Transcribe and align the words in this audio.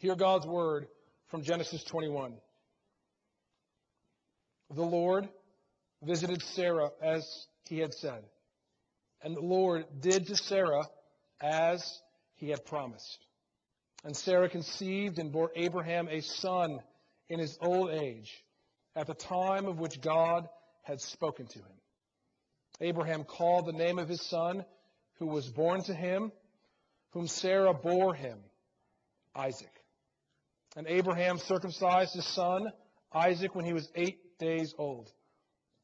Hear 0.00 0.16
God's 0.16 0.46
word 0.46 0.88
from 1.28 1.42
Genesis 1.42 1.82
21. 1.84 2.34
The 4.74 4.82
Lord 4.82 5.28
visited 6.02 6.42
Sarah 6.42 6.90
as 7.02 7.46
he 7.68 7.78
had 7.78 7.94
said, 7.94 8.22
and 9.22 9.34
the 9.36 9.40
Lord 9.40 9.86
did 10.00 10.26
to 10.26 10.36
Sarah 10.36 10.84
as 11.40 12.00
he 12.36 12.50
had 12.50 12.64
promised. 12.64 13.24
And 14.04 14.16
Sarah 14.16 14.48
conceived 14.48 15.18
and 15.18 15.32
bore 15.32 15.50
Abraham 15.56 16.08
a 16.08 16.20
son 16.20 16.80
in 17.28 17.38
his 17.38 17.56
old 17.60 17.90
age, 17.90 18.44
at 18.94 19.06
the 19.06 19.14
time 19.14 19.66
of 19.66 19.78
which 19.78 20.00
God 20.00 20.48
had 20.82 21.00
spoken 21.00 21.46
to 21.46 21.58
him. 21.58 21.80
Abraham 22.80 23.24
called 23.24 23.66
the 23.66 23.72
name 23.72 23.98
of 23.98 24.08
his 24.08 24.20
son, 24.20 24.64
who 25.18 25.26
was 25.26 25.48
born 25.48 25.82
to 25.84 25.94
him, 25.94 26.32
whom 27.12 27.26
Sarah 27.26 27.72
bore 27.72 28.14
him, 28.14 28.38
Isaac. 29.34 29.70
And 30.76 30.86
Abraham 30.88 31.38
circumcised 31.38 32.14
his 32.14 32.26
son, 32.26 32.66
Isaac, 33.12 33.54
when 33.54 33.64
he 33.64 33.72
was 33.72 33.88
eight 33.94 34.38
days 34.38 34.74
old, 34.76 35.10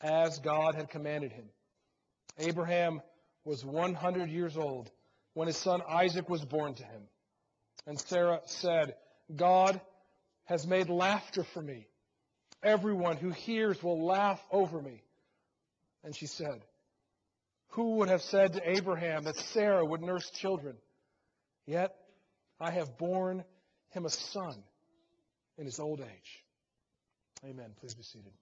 as 0.01 0.39
God 0.41 0.75
had 0.75 0.91
commanded 0.91 1.33
him. 1.33 1.49
Abraham 2.39 3.01
was 3.45 3.65
100 3.65 4.31
years 4.31 4.57
old 4.57 4.91
when 5.35 5.47
his 5.47 5.57
son 5.57 5.81
Isaac 5.89 6.29
was 6.29 6.45
born 6.45 6.75
to 6.75 6.83
him. 6.83 7.03
And 7.87 8.01
Sarah 8.01 8.41
said, 8.47 8.95
God 9.35 9.81
has 10.45 10.67
made 10.67 10.89
laughter 10.89 11.45
for 11.55 11.63
me. 11.63 11.87
Everyone 12.63 13.17
who 13.17 13.31
hears 13.31 13.83
will 13.83 14.05
laugh 14.05 14.41
over 14.51 14.83
me. 14.83 15.03
And 16.03 16.17
she 16.17 16.27
said, 16.27 16.65
Who 17.71 17.97
would 17.97 18.09
have 18.09 18.23
said 18.23 18.55
to 18.55 18.71
Abraham 18.77 19.25
that 19.25 19.37
Sarah 19.37 19.85
would 19.85 20.03
nurse 20.03 20.29
children? 20.31 20.77
Yet 21.67 21.95
I 22.59 22.73
have 22.73 22.99
borne 22.99 23.45
him 23.91 24.05
a 24.05 24.11
son 24.11 24.63
in 25.61 25.67
his 25.67 25.79
old 25.79 26.01
age. 26.01 26.45
Amen. 27.45 27.67
Please 27.79 27.95
be 27.95 28.03
seated. 28.03 28.33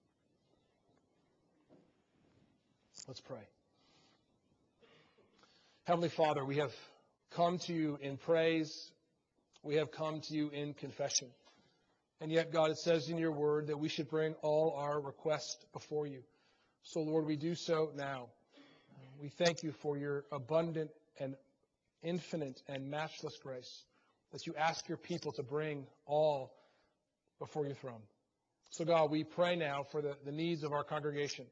Let's 3.07 3.19
pray. 3.19 3.45
Heavenly 5.83 6.09
Father, 6.09 6.45
we 6.45 6.57
have 6.57 6.73
come 7.31 7.59
to 7.59 7.73
you 7.73 7.99
in 8.01 8.15
praise. 8.15 8.91
We 9.63 9.75
have 9.75 9.91
come 9.91 10.21
to 10.21 10.33
you 10.33 10.49
in 10.49 10.73
confession. 10.73 11.27
And 12.21 12.31
yet, 12.31 12.53
God, 12.53 12.71
it 12.71 12.77
says 12.77 13.09
in 13.09 13.17
your 13.17 13.31
word 13.33 13.67
that 13.67 13.77
we 13.77 13.89
should 13.89 14.09
bring 14.09 14.33
all 14.41 14.75
our 14.77 14.99
requests 14.99 15.65
before 15.73 16.07
you. 16.07 16.23
So, 16.83 17.01
Lord, 17.01 17.25
we 17.25 17.35
do 17.35 17.53
so 17.53 17.91
now. 17.95 18.27
We 19.21 19.27
thank 19.27 19.61
you 19.61 19.73
for 19.73 19.97
your 19.97 20.23
abundant 20.31 20.91
and 21.19 21.35
infinite 22.01 22.61
and 22.69 22.89
matchless 22.89 23.37
grace 23.43 23.83
that 24.31 24.47
you 24.47 24.55
ask 24.55 24.87
your 24.87 24.97
people 24.97 25.33
to 25.33 25.43
bring 25.43 25.85
all 26.05 26.53
before 27.39 27.65
your 27.65 27.75
throne. 27.75 28.01
So, 28.71 28.85
God, 28.85 29.09
we 29.09 29.23
pray 29.23 29.55
now 29.55 29.83
for 29.91 30.01
the, 30.01 30.15
the 30.25 30.31
needs 30.31 30.63
of 30.63 30.73
our 30.73 30.83
congregation. 30.83 31.45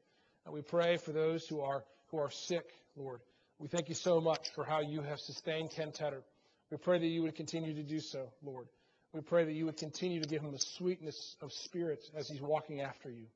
And 0.44 0.54
we 0.54 0.62
pray 0.62 0.96
for 0.98 1.12
those 1.12 1.46
who 1.46 1.60
are, 1.60 1.84
who 2.10 2.18
are 2.18 2.30
sick, 2.30 2.64
Lord. 2.96 3.20
We 3.58 3.68
thank 3.68 3.88
you 3.88 3.94
so 3.94 4.20
much 4.20 4.50
for 4.54 4.64
how 4.64 4.80
you 4.80 5.02
have 5.02 5.18
sustained 5.18 5.70
Ken 5.70 5.90
Tedder. 5.90 6.22
We 6.70 6.76
pray 6.76 6.98
that 6.98 7.06
you 7.06 7.22
would 7.22 7.34
continue 7.34 7.74
to 7.74 7.82
do 7.82 7.98
so, 7.98 8.30
Lord. 8.42 8.68
We 9.12 9.20
pray 9.20 9.44
that 9.44 9.52
you 9.52 9.64
would 9.66 9.78
continue 9.78 10.22
to 10.22 10.28
give 10.28 10.42
him 10.42 10.52
the 10.52 10.58
sweetness 10.58 11.36
of 11.40 11.52
spirit 11.52 12.04
as 12.14 12.28
he's 12.28 12.40
walking 12.40 12.82
after 12.82 13.10
you. 13.10 13.26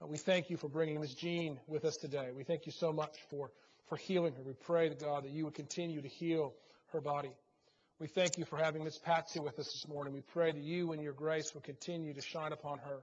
Uh, 0.00 0.06
we 0.06 0.16
thank 0.16 0.48
you 0.48 0.56
for 0.56 0.68
bringing 0.68 1.00
Miss 1.00 1.14
Jean 1.14 1.58
with 1.66 1.84
us 1.84 1.96
today. 1.96 2.30
We 2.34 2.44
thank 2.44 2.66
you 2.66 2.72
so 2.72 2.92
much 2.92 3.16
for, 3.28 3.50
for 3.88 3.96
healing 3.96 4.34
her. 4.34 4.42
We 4.42 4.54
pray 4.54 4.88
to 4.88 4.94
God 4.94 5.24
that 5.24 5.32
you 5.32 5.44
would 5.44 5.54
continue 5.54 6.00
to 6.00 6.08
heal 6.08 6.54
her 6.92 7.00
body. 7.00 7.32
We 8.02 8.08
thank 8.08 8.36
you 8.36 8.44
for 8.44 8.56
having 8.56 8.82
Miss 8.82 8.98
Patsy 8.98 9.38
with 9.38 9.60
us 9.60 9.66
this 9.66 9.86
morning. 9.86 10.12
We 10.12 10.22
pray 10.22 10.50
that 10.50 10.60
you 10.60 10.90
and 10.90 11.00
your 11.00 11.12
grace 11.12 11.54
will 11.54 11.60
continue 11.60 12.12
to 12.12 12.20
shine 12.20 12.50
upon 12.50 12.78
her. 12.78 12.98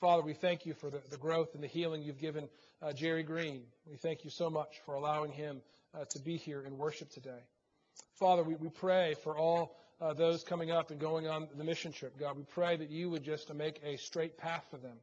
Father, 0.00 0.24
we 0.24 0.34
thank 0.34 0.66
you 0.66 0.74
for 0.74 0.90
the, 0.90 1.00
the 1.08 1.16
growth 1.16 1.54
and 1.54 1.62
the 1.62 1.68
healing 1.68 2.02
you've 2.02 2.18
given 2.18 2.48
uh, 2.82 2.92
Jerry 2.92 3.22
Green. 3.22 3.62
We 3.88 3.96
thank 3.96 4.24
you 4.24 4.30
so 4.30 4.50
much 4.50 4.80
for 4.84 4.96
allowing 4.96 5.30
him 5.30 5.62
uh, 5.94 6.06
to 6.10 6.18
be 6.18 6.36
here 6.36 6.62
in 6.62 6.76
worship 6.78 7.10
today. 7.10 7.38
Father, 8.18 8.42
we, 8.42 8.56
we 8.56 8.70
pray 8.70 9.14
for 9.22 9.38
all 9.38 9.76
uh, 10.00 10.14
those 10.14 10.42
coming 10.42 10.72
up 10.72 10.90
and 10.90 10.98
going 10.98 11.28
on 11.28 11.46
the 11.56 11.62
mission 11.62 11.92
trip. 11.92 12.18
God, 12.18 12.36
we 12.36 12.42
pray 12.42 12.76
that 12.76 12.90
you 12.90 13.10
would 13.10 13.22
just 13.22 13.54
make 13.54 13.80
a 13.84 13.96
straight 13.98 14.36
path 14.36 14.66
for 14.68 14.78
them. 14.78 14.96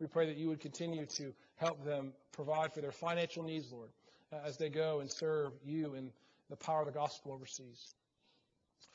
We 0.00 0.06
pray 0.06 0.28
that 0.28 0.38
you 0.38 0.48
would 0.48 0.60
continue 0.60 1.04
to 1.04 1.34
help 1.56 1.84
them 1.84 2.14
provide 2.32 2.72
for 2.72 2.80
their 2.80 2.92
financial 2.92 3.42
needs, 3.42 3.70
Lord, 3.70 3.90
uh, 4.32 4.36
as 4.46 4.56
they 4.56 4.70
go 4.70 5.00
and 5.00 5.10
serve 5.12 5.52
you 5.62 5.92
in 5.92 6.10
the 6.48 6.56
power 6.56 6.80
of 6.80 6.86
the 6.86 6.98
gospel 6.98 7.34
overseas. 7.34 7.94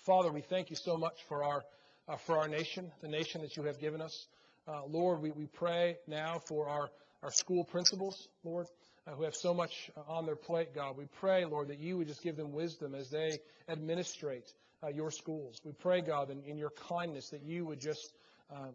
Father, 0.06 0.34
we 0.34 0.42
thank 0.42 0.70
you 0.70 0.76
so 0.76 0.98
much 0.98 1.24
for 1.30 1.46
our, 1.46 1.64
uh, 2.10 2.18
for 2.18 2.38
our 2.38 2.50
nation, 2.50 2.92
the 3.02 3.08
nation 3.08 3.42
that 3.42 3.56
you 3.56 3.64
have 3.64 3.80
given 3.80 4.02
us. 4.02 4.28
Uh, 4.68 4.82
Lord, 4.86 5.22
we, 5.22 5.32
we 5.32 5.46
pray 5.46 5.96
now 6.08 6.42
for 6.46 6.68
our, 6.68 6.90
our 7.22 7.32
school 7.32 7.64
principals, 7.64 8.28
Lord, 8.44 8.68
uh, 9.08 9.12
who 9.12 9.24
have 9.24 9.34
so 9.34 9.54
much 9.54 9.90
uh, 9.96 10.02
on 10.12 10.26
their 10.26 10.36
plate, 10.36 10.76
God. 10.76 10.98
We 10.98 11.06
pray, 11.22 11.46
Lord, 11.46 11.70
that 11.70 11.80
you 11.80 11.98
would 11.98 12.10
just 12.10 12.22
give 12.22 12.36
them 12.36 12.52
wisdom 12.52 12.96
as 12.96 13.10
they 13.12 13.40
administrate 13.70 14.52
uh, 14.84 14.90
your 14.90 15.10
schools. 15.10 15.56
We 15.64 15.72
pray, 15.72 16.02
God, 16.02 16.30
in, 16.30 16.44
in, 16.44 16.58
your 16.58 16.74
kindness 16.90 17.30
that 17.30 17.42
you 17.42 17.66
would 17.66 17.80
just 17.80 18.12
um, 18.54 18.74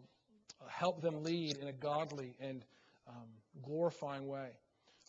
help 0.67 0.99
them 1.03 1.23
lead 1.23 1.57
in 1.57 1.67
a 1.67 1.73
godly 1.73 2.35
and 2.39 2.65
um, 3.07 3.27
glorifying 3.61 4.27
way. 4.27 4.49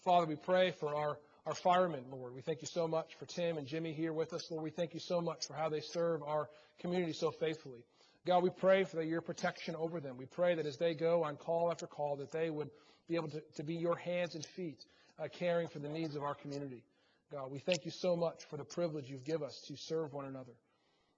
Father, 0.04 0.26
we 0.26 0.36
pray 0.36 0.74
for 0.80 0.94
our 0.94 1.18
our 1.46 1.54
firemen, 1.54 2.04
Lord. 2.10 2.34
We 2.34 2.42
thank 2.42 2.62
you 2.62 2.68
so 2.68 2.86
much 2.86 3.14
for 3.18 3.26
Tim 3.26 3.56
and 3.56 3.66
Jimmy 3.66 3.92
here 3.92 4.12
with 4.12 4.32
us, 4.32 4.50
Lord. 4.50 4.62
We 4.62 4.70
thank 4.70 4.94
you 4.94 5.00
so 5.00 5.20
much 5.20 5.46
for 5.46 5.54
how 5.54 5.68
they 5.68 5.80
serve 5.80 6.22
our 6.22 6.48
community 6.78 7.12
so 7.12 7.30
faithfully. 7.30 7.84
God, 8.26 8.42
we 8.42 8.50
pray 8.50 8.84
for 8.84 9.02
your 9.02 9.22
protection 9.22 9.74
over 9.76 10.00
them. 10.00 10.16
We 10.18 10.26
pray 10.26 10.54
that 10.54 10.66
as 10.66 10.76
they 10.76 10.94
go 10.94 11.24
on 11.24 11.36
call 11.36 11.70
after 11.70 11.86
call, 11.86 12.16
that 12.16 12.30
they 12.30 12.50
would 12.50 12.70
be 13.08 13.14
able 13.16 13.28
to, 13.30 13.42
to 13.56 13.62
be 13.62 13.74
your 13.74 13.96
hands 13.96 14.34
and 14.34 14.44
feet, 14.44 14.84
uh, 15.18 15.28
caring 15.32 15.68
for 15.68 15.78
the 15.78 15.88
needs 15.88 16.16
of 16.16 16.22
our 16.22 16.34
community. 16.34 16.84
God, 17.32 17.50
we 17.50 17.58
thank 17.60 17.84
you 17.84 17.90
so 17.90 18.16
much 18.16 18.44
for 18.50 18.56
the 18.56 18.64
privilege 18.64 19.08
you've 19.08 19.24
given 19.24 19.46
us 19.46 19.62
to 19.68 19.76
serve 19.76 20.12
one 20.12 20.26
another. 20.26 20.52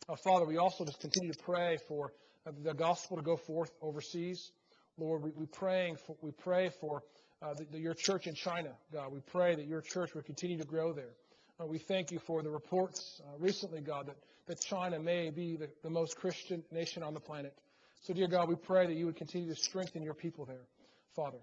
Uh, 0.09 0.15
Father, 0.17 0.45
we 0.45 0.59
also 0.59 0.85
just 0.85 1.01
continue 1.01 1.33
to 1.33 1.43
pray 1.43 1.79
for 1.89 2.13
uh, 2.47 2.53
the 2.63 2.75
gospel 2.75 3.17
to 3.17 3.23
go 3.23 3.37
forth 3.37 3.73
overseas. 3.81 4.53
Lord, 4.97 5.23
we, 5.23 5.31
we, 5.35 5.47
praying 5.47 5.97
for, 5.97 6.17
we 6.21 6.31
pray 6.31 6.71
for 6.81 7.03
uh, 7.43 7.55
the, 7.55 7.65
the, 7.73 7.79
your 7.79 7.95
church 7.95 8.27
in 8.27 8.35
China, 8.35 8.71
God. 8.93 9.13
We 9.13 9.21
pray 9.21 9.55
that 9.55 9.67
your 9.67 9.81
church 9.81 10.15
will 10.15 10.23
continue 10.23 10.59
to 10.59 10.65
grow 10.65 10.93
there. 10.93 11.15
Uh, 11.61 11.67
we 11.67 11.79
thank 11.79 12.11
you 12.11 12.19
for 12.21 12.43
the 12.43 12.51
reports 12.51 13.21
uh, 13.25 13.39
recently, 13.39 13.81
God, 13.81 14.07
that, 14.07 14.17
that 14.47 14.61
China 14.61 14.99
may 14.99 15.31
be 15.31 15.57
the, 15.57 15.69
the 15.83 15.91
most 15.91 16.17
Christian 16.17 16.63
nation 16.71 17.03
on 17.03 17.15
the 17.15 17.21
planet. 17.21 17.55
So, 18.03 18.15
dear 18.15 18.29
God, 18.29 18.49
we 18.49 18.57
pray 18.57 18.87
that 18.87 18.95
you 18.95 19.07
would 19.07 19.17
continue 19.17 19.53
to 19.53 19.61
strengthen 19.61 20.03
your 20.03 20.15
people 20.15 20.45
there, 20.45 20.67
Father. 21.15 21.39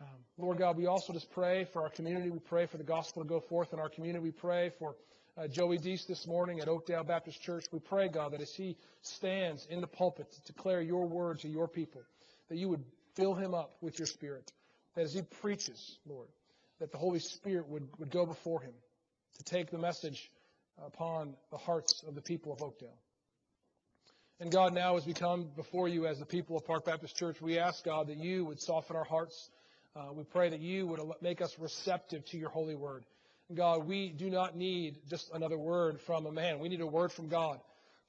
Um, 0.00 0.08
Lord 0.38 0.58
God, 0.58 0.76
we 0.76 0.86
also 0.86 1.12
just 1.12 1.30
pray 1.30 1.66
for 1.72 1.82
our 1.82 1.90
community. 1.90 2.30
We 2.30 2.38
pray 2.38 2.66
for 2.66 2.78
the 2.78 2.84
gospel 2.84 3.22
to 3.22 3.28
go 3.28 3.40
forth 3.40 3.72
in 3.72 3.78
our 3.78 3.88
community. 3.88 4.22
We 4.22 4.30
pray 4.30 4.70
for 4.78 4.96
uh, 5.36 5.46
Joey 5.46 5.78
Deese 5.78 6.06
this 6.06 6.26
morning 6.26 6.60
at 6.60 6.68
Oakdale 6.68 7.04
Baptist 7.04 7.42
Church. 7.42 7.64
We 7.70 7.80
pray, 7.80 8.08
God, 8.08 8.32
that 8.32 8.40
as 8.40 8.54
he 8.54 8.76
stands 9.02 9.66
in 9.68 9.80
the 9.80 9.86
pulpit 9.86 10.32
to 10.32 10.52
declare 10.52 10.80
your 10.80 11.06
word 11.06 11.40
to 11.40 11.48
your 11.48 11.68
people, 11.68 12.02
that 12.48 12.56
you 12.56 12.68
would 12.68 12.82
fill 13.14 13.34
him 13.34 13.54
up 13.54 13.76
with 13.80 13.98
your 13.98 14.06
spirit 14.06 14.50
that 14.94 15.02
as 15.02 15.14
he 15.14 15.22
preaches, 15.22 15.98
Lord, 16.06 16.28
that 16.80 16.92
the 16.92 16.98
Holy 16.98 17.20
Spirit 17.20 17.68
would, 17.68 17.88
would 17.98 18.10
go 18.10 18.26
before 18.26 18.60
him 18.60 18.74
to 19.38 19.44
take 19.44 19.70
the 19.70 19.78
message 19.78 20.30
upon 20.84 21.34
the 21.50 21.58
hearts 21.58 22.02
of 22.06 22.14
the 22.14 22.22
people 22.22 22.52
of 22.52 22.62
Oakdale. 22.62 22.98
And 24.40 24.50
God, 24.50 24.72
now 24.72 24.96
as 24.96 25.06
we 25.06 25.12
come 25.12 25.50
before 25.54 25.88
you 25.88 26.06
as 26.06 26.18
the 26.18 26.24
people 26.24 26.56
of 26.56 26.64
Park 26.64 26.86
Baptist 26.86 27.14
Church, 27.14 27.42
we 27.42 27.58
ask, 27.58 27.84
God, 27.84 28.08
that 28.08 28.16
you 28.16 28.46
would 28.46 28.60
soften 28.60 28.96
our 28.96 29.04
hearts. 29.04 29.50
Uh, 29.94 30.12
we 30.14 30.24
pray 30.24 30.48
that 30.48 30.60
you 30.60 30.86
would 30.86 31.00
make 31.20 31.42
us 31.42 31.54
receptive 31.58 32.24
to 32.26 32.38
your 32.38 32.48
holy 32.48 32.74
word. 32.74 33.04
God, 33.54 33.86
we 33.86 34.10
do 34.10 34.30
not 34.30 34.56
need 34.56 34.96
just 35.10 35.30
another 35.34 35.58
word 35.58 36.00
from 36.06 36.24
a 36.24 36.32
man. 36.32 36.60
We 36.60 36.68
need 36.68 36.80
a 36.80 36.86
word 36.86 37.12
from 37.12 37.28
God. 37.28 37.60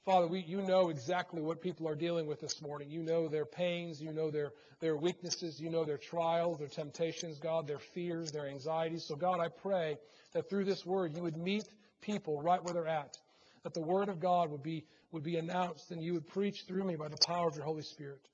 Father, 0.04 0.26
we, 0.26 0.40
you 0.40 0.62
know 0.62 0.88
exactly 0.88 1.40
what 1.40 1.60
people 1.60 1.86
are 1.86 1.94
dealing 1.94 2.26
with 2.26 2.40
this 2.40 2.60
morning. 2.60 2.90
You 2.90 3.04
know 3.04 3.28
their 3.28 3.44
pains. 3.44 4.02
You 4.02 4.12
know 4.12 4.32
their, 4.32 4.50
their 4.80 4.96
weaknesses. 4.96 5.60
You 5.60 5.70
know 5.70 5.84
their 5.84 5.98
trials, 5.98 6.58
their 6.58 6.66
temptations, 6.66 7.38
God, 7.38 7.68
their 7.68 7.78
fears, 7.78 8.32
their 8.32 8.48
anxieties. 8.48 9.04
So, 9.04 9.14
God, 9.14 9.38
I 9.38 9.46
pray 9.46 9.98
that 10.32 10.50
through 10.50 10.64
this 10.64 10.84
word 10.84 11.14
you 11.14 11.22
would 11.22 11.36
meet 11.36 11.68
people 12.00 12.42
right 12.42 12.62
where 12.64 12.74
they're 12.74 12.88
at. 12.88 13.16
That 13.62 13.74
the 13.74 13.80
word 13.80 14.08
of 14.08 14.18
God 14.18 14.50
would 14.50 14.64
be, 14.64 14.84
would 15.12 15.22
be 15.22 15.36
announced 15.36 15.92
and 15.92 16.02
you 16.02 16.14
would 16.14 16.26
preach 16.26 16.64
through 16.66 16.82
me 16.82 16.96
by 16.96 17.06
the 17.06 17.18
power 17.24 17.46
of 17.46 17.54
your 17.54 17.64
Holy 17.64 17.82
Spirit. 17.82 18.26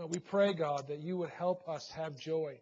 Uh, 0.00 0.06
we 0.06 0.20
pray, 0.20 0.52
God, 0.52 0.86
that 0.88 1.00
you 1.00 1.16
would 1.16 1.30
help 1.30 1.68
us 1.68 1.90
have 1.96 2.16
joy. 2.16 2.56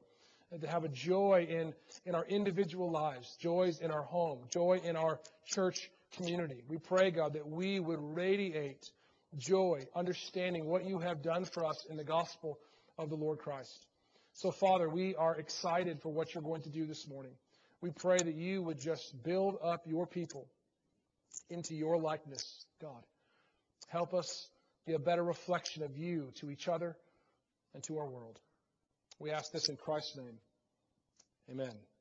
To 0.58 0.68
have 0.68 0.84
a 0.84 0.88
joy 0.88 1.48
in, 1.50 1.74
in 2.06 2.14
our 2.14 2.24
individual 2.26 2.90
lives, 2.90 3.36
joys 3.40 3.80
in 3.80 3.90
our 3.90 4.04
home, 4.04 4.38
joy 4.50 4.80
in 4.84 4.94
our 4.94 5.18
church 5.46 5.90
community. 6.16 6.62
We 6.68 6.78
pray, 6.78 7.10
God, 7.10 7.34
that 7.34 7.48
we 7.48 7.80
would 7.80 8.00
radiate 8.00 8.90
joy, 9.36 9.86
understanding 9.94 10.66
what 10.66 10.84
you 10.84 10.98
have 10.98 11.22
done 11.22 11.44
for 11.44 11.64
us 11.64 11.86
in 11.88 11.96
the 11.96 12.04
gospel 12.04 12.58
of 12.98 13.10
the 13.10 13.16
Lord 13.16 13.38
Christ. 13.38 13.86
So, 14.34 14.50
Father, 14.50 14.88
we 14.88 15.14
are 15.16 15.36
excited 15.36 16.00
for 16.02 16.12
what 16.12 16.34
you're 16.34 16.42
going 16.42 16.62
to 16.62 16.70
do 16.70 16.86
this 16.86 17.08
morning. 17.08 17.32
We 17.80 17.90
pray 17.90 18.18
that 18.18 18.34
you 18.34 18.62
would 18.62 18.80
just 18.80 19.22
build 19.22 19.58
up 19.62 19.82
your 19.86 20.06
people 20.06 20.46
into 21.50 21.74
your 21.74 21.98
likeness, 21.98 22.64
God. 22.80 23.02
Help 23.88 24.14
us, 24.14 24.48
be 24.86 24.94
a 24.94 24.98
better 24.98 25.22
reflection 25.22 25.82
of 25.82 25.96
you 25.96 26.32
to 26.40 26.50
each 26.50 26.68
other 26.68 26.96
and 27.74 27.82
to 27.84 27.98
our 27.98 28.06
world. 28.06 28.38
We 29.18 29.30
ask 29.30 29.52
this 29.52 29.68
in 29.68 29.76
Christ's 29.76 30.16
name. 30.16 30.38
Amen. 31.50 31.93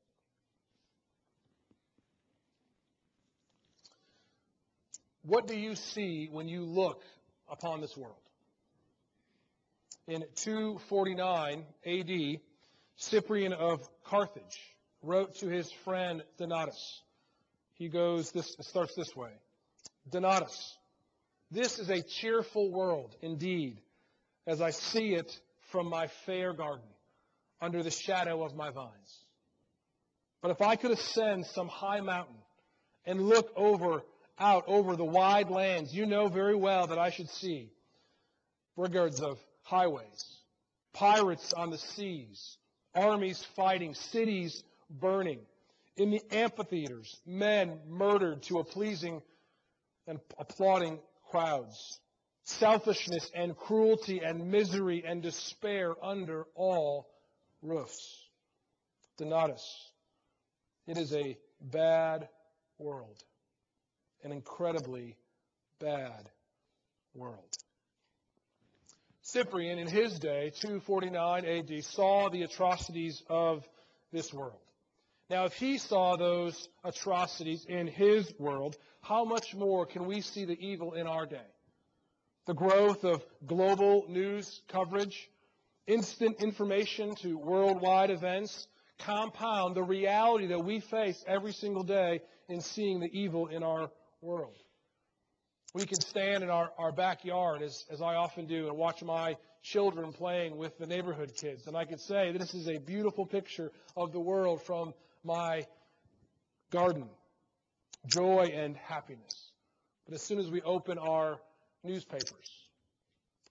What 5.26 5.46
do 5.46 5.56
you 5.56 5.74
see 5.74 6.28
when 6.30 6.48
you 6.48 6.64
look 6.64 7.02
upon 7.48 7.80
this 7.80 7.96
world? 7.96 8.16
In 10.06 10.22
249 10.36 11.64
AD, 11.86 12.40
Cyprian 12.96 13.54
of 13.54 13.88
Carthage 14.04 14.60
wrote 15.02 15.36
to 15.36 15.48
his 15.48 15.72
friend 15.84 16.22
Donatus. 16.38 17.00
He 17.72 17.88
goes 17.88 18.32
this 18.32 18.54
starts 18.60 18.94
this 18.94 19.16
way. 19.16 19.30
Donatus, 20.10 20.76
this 21.50 21.78
is 21.78 21.88
a 21.88 22.02
cheerful 22.02 22.70
world 22.70 23.16
indeed, 23.22 23.80
as 24.46 24.60
I 24.60 24.70
see 24.70 25.14
it 25.14 25.40
from 25.70 25.88
my 25.88 26.08
fair 26.26 26.52
garden, 26.52 26.88
under 27.62 27.82
the 27.82 27.90
shadow 27.90 28.44
of 28.44 28.54
my 28.54 28.68
vines. 28.70 29.24
But 30.42 30.50
if 30.50 30.60
I 30.60 30.76
could 30.76 30.90
ascend 30.90 31.46
some 31.46 31.68
high 31.68 32.00
mountain 32.00 32.36
and 33.06 33.22
look 33.22 33.50
over 33.56 34.02
out 34.38 34.64
over 34.66 34.96
the 34.96 35.04
wide 35.04 35.50
lands, 35.50 35.94
you 35.94 36.06
know 36.06 36.28
very 36.28 36.54
well 36.54 36.88
that 36.88 36.98
I 36.98 37.10
should 37.10 37.30
see 37.30 37.70
brigands 38.76 39.20
of 39.20 39.38
highways, 39.62 40.38
pirates 40.92 41.52
on 41.52 41.70
the 41.70 41.78
seas, 41.78 42.58
armies 42.94 43.44
fighting, 43.54 43.94
cities 43.94 44.62
burning, 44.90 45.40
in 45.96 46.10
the 46.10 46.22
amphitheaters, 46.32 47.20
men 47.24 47.78
murdered 47.88 48.42
to 48.44 48.58
a 48.58 48.64
pleasing 48.64 49.22
and 50.06 50.18
applauding 50.38 50.98
crowds, 51.30 52.00
selfishness 52.42 53.30
and 53.34 53.56
cruelty 53.56 54.20
and 54.20 54.50
misery 54.50 55.04
and 55.06 55.22
despair 55.22 55.94
under 56.02 56.46
all 56.54 57.08
roofs. 57.62 58.20
Donatus, 59.18 59.64
it 60.88 60.98
is 60.98 61.12
a 61.14 61.38
bad 61.60 62.28
world 62.78 63.22
an 64.24 64.32
incredibly 64.32 65.16
bad 65.78 66.28
world. 67.14 67.56
Cyprian, 69.22 69.78
in 69.78 69.86
his 69.86 70.18
day, 70.18 70.50
249 70.60 71.44
AD, 71.44 71.84
saw 71.84 72.28
the 72.28 72.42
atrocities 72.42 73.22
of 73.28 73.66
this 74.12 74.32
world. 74.32 74.60
Now, 75.30 75.44
if 75.44 75.54
he 75.54 75.78
saw 75.78 76.16
those 76.16 76.68
atrocities 76.84 77.64
in 77.66 77.86
his 77.86 78.32
world, 78.38 78.76
how 79.00 79.24
much 79.24 79.54
more 79.54 79.86
can 79.86 80.06
we 80.06 80.20
see 80.20 80.44
the 80.44 80.58
evil 80.58 80.92
in 80.92 81.06
our 81.06 81.26
day? 81.26 81.46
The 82.46 82.54
growth 82.54 83.04
of 83.04 83.24
global 83.46 84.04
news 84.08 84.60
coverage, 84.68 85.30
instant 85.86 86.42
information 86.42 87.14
to 87.16 87.38
worldwide 87.38 88.10
events, 88.10 88.68
compound 88.98 89.74
the 89.74 89.82
reality 89.82 90.48
that 90.48 90.64
we 90.64 90.80
face 90.80 91.24
every 91.26 91.52
single 91.52 91.82
day 91.82 92.20
in 92.48 92.60
seeing 92.60 93.00
the 93.00 93.10
evil 93.12 93.48
in 93.48 93.62
our 93.62 93.90
world. 94.24 94.56
We 95.74 95.86
can 95.86 96.00
stand 96.00 96.42
in 96.42 96.50
our, 96.50 96.70
our 96.78 96.92
backyard, 96.92 97.62
as, 97.62 97.84
as 97.90 98.00
I 98.00 98.14
often 98.14 98.46
do, 98.46 98.68
and 98.68 98.76
watch 98.76 99.02
my 99.02 99.36
children 99.62 100.12
playing 100.12 100.56
with 100.56 100.78
the 100.78 100.86
neighborhood 100.86 101.32
kids. 101.36 101.66
And 101.66 101.76
I 101.76 101.84
can 101.84 101.98
say 101.98 102.32
this 102.32 102.54
is 102.54 102.68
a 102.68 102.78
beautiful 102.78 103.26
picture 103.26 103.70
of 103.96 104.12
the 104.12 104.20
world 104.20 104.62
from 104.62 104.94
my 105.24 105.66
garden 106.70 107.08
joy 108.06 108.52
and 108.54 108.76
happiness. 108.76 109.50
But 110.04 110.14
as 110.14 110.22
soon 110.22 110.38
as 110.38 110.50
we 110.50 110.60
open 110.62 110.98
our 110.98 111.38
newspapers, 111.82 112.50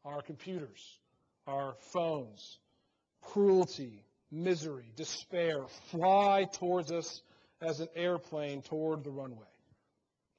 our 0.05 0.21
computers, 0.21 0.99
our 1.47 1.75
phones, 1.91 2.59
cruelty, 3.21 4.05
misery, 4.31 4.91
despair 4.95 5.65
fly 5.89 6.45
towards 6.53 6.91
us 6.91 7.21
as 7.61 7.79
an 7.79 7.87
airplane 7.95 8.61
toward 8.61 9.03
the 9.03 9.09
runway 9.09 9.47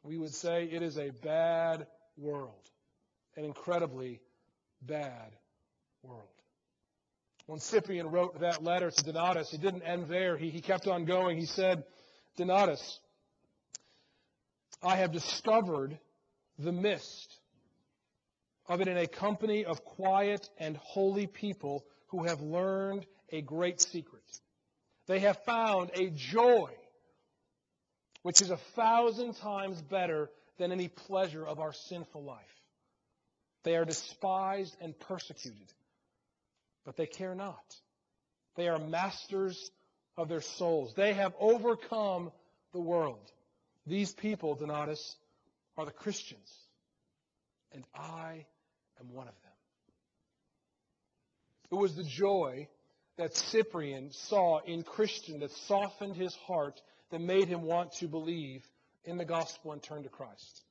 we 0.04 0.18
would 0.18 0.34
say 0.34 0.64
it 0.64 0.82
is 0.82 0.98
a 0.98 1.10
bad 1.10 1.86
world, 2.16 2.70
an 3.36 3.44
incredibly 3.44 4.20
bad 4.82 5.32
world. 6.02 6.28
When 7.46 7.58
Cyprian 7.58 8.10
wrote 8.10 8.40
that 8.40 8.62
letter 8.62 8.90
to 8.90 9.04
Donatus, 9.04 9.50
he 9.50 9.58
didn't 9.58 9.82
end 9.82 10.08
there. 10.08 10.36
He, 10.36 10.50
he 10.50 10.60
kept 10.60 10.86
on 10.86 11.04
going. 11.04 11.38
He 11.38 11.46
said, 11.46 11.84
Donatus, 12.38 12.98
I 14.82 14.96
have 14.96 15.12
discovered 15.12 15.98
the 16.58 16.72
mist 16.72 17.38
of 18.66 18.80
it 18.80 18.88
in 18.88 18.96
a 18.96 19.06
company 19.06 19.64
of 19.64 19.84
quiet 19.84 20.48
and 20.58 20.76
holy 20.76 21.26
people 21.26 21.84
who 22.08 22.24
have 22.24 22.40
learned 22.40 23.06
a 23.30 23.40
great 23.40 23.80
secret. 23.80 24.22
They 25.06 25.20
have 25.20 25.38
found 25.44 25.90
a 25.94 26.10
joy 26.10 26.70
which 28.24 28.40
is 28.40 28.50
a 28.50 28.56
thousand 28.56 29.34
times 29.34 29.82
better 29.82 30.30
than 30.56 30.72
any 30.72 30.88
pleasure 30.88 31.46
of 31.46 31.60
our 31.60 31.74
sinful 31.74 32.24
life. 32.24 32.38
They 33.64 33.76
are 33.76 33.84
despised 33.84 34.74
and 34.80 34.98
persecuted, 34.98 35.70
but 36.86 36.96
they 36.96 37.04
care 37.04 37.34
not. 37.34 37.76
They 38.56 38.68
are 38.68 38.78
masters 38.78 39.70
of 40.16 40.30
their 40.30 40.40
souls. 40.40 40.94
They 40.94 41.12
have 41.12 41.34
overcome 41.38 42.32
the 42.72 42.80
world. 42.80 43.30
These 43.86 44.14
people, 44.14 44.54
Donatus, 44.54 45.16
are 45.76 45.84
the 45.84 45.90
Christians, 45.90 46.50
and 47.72 47.84
I 47.94 48.46
am 49.00 49.12
one 49.12 49.28
of 49.28 49.34
them. 49.42 49.52
It 51.72 51.74
was 51.74 51.94
the 51.94 52.04
joy 52.04 52.68
that 53.18 53.36
Cyprian 53.36 54.12
saw 54.12 54.60
in 54.60 54.82
Christian 54.82 55.40
that 55.40 55.50
softened 55.50 56.16
his 56.16 56.34
heart 56.46 56.80
that 57.10 57.20
made 57.20 57.48
him 57.48 57.62
want 57.62 57.92
to 57.94 58.08
believe 58.08 58.66
in 59.04 59.16
the 59.16 59.24
gospel 59.24 59.72
and 59.72 59.82
turn 59.82 60.02
to 60.02 60.08
Christ. 60.08 60.62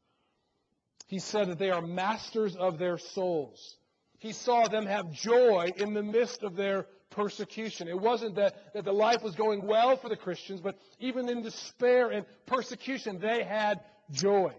He 1.07 1.19
said 1.19 1.49
that 1.49 1.59
they 1.59 1.69
are 1.69 1.81
masters 1.81 2.55
of 2.55 2.79
their 2.79 2.97
souls. 2.97 3.75
He 4.19 4.31
saw 4.31 4.67
them 4.67 4.85
have 4.85 5.11
joy 5.11 5.71
in 5.75 5.93
the 5.93 6.03
midst 6.03 6.43
of 6.43 6.55
their 6.55 6.87
persecution. 7.09 7.87
It 7.87 7.99
wasn't 7.99 8.35
that, 8.35 8.73
that 8.73 8.85
the 8.85 8.93
life 8.93 9.21
was 9.21 9.35
going 9.35 9.65
well 9.65 9.97
for 9.97 10.09
the 10.09 10.15
Christians, 10.15 10.61
but 10.61 10.77
even 10.99 11.29
in 11.29 11.43
despair 11.43 12.09
and 12.09 12.25
persecution, 12.45 13.19
they 13.19 13.43
had 13.43 13.81
joy. 14.11 14.53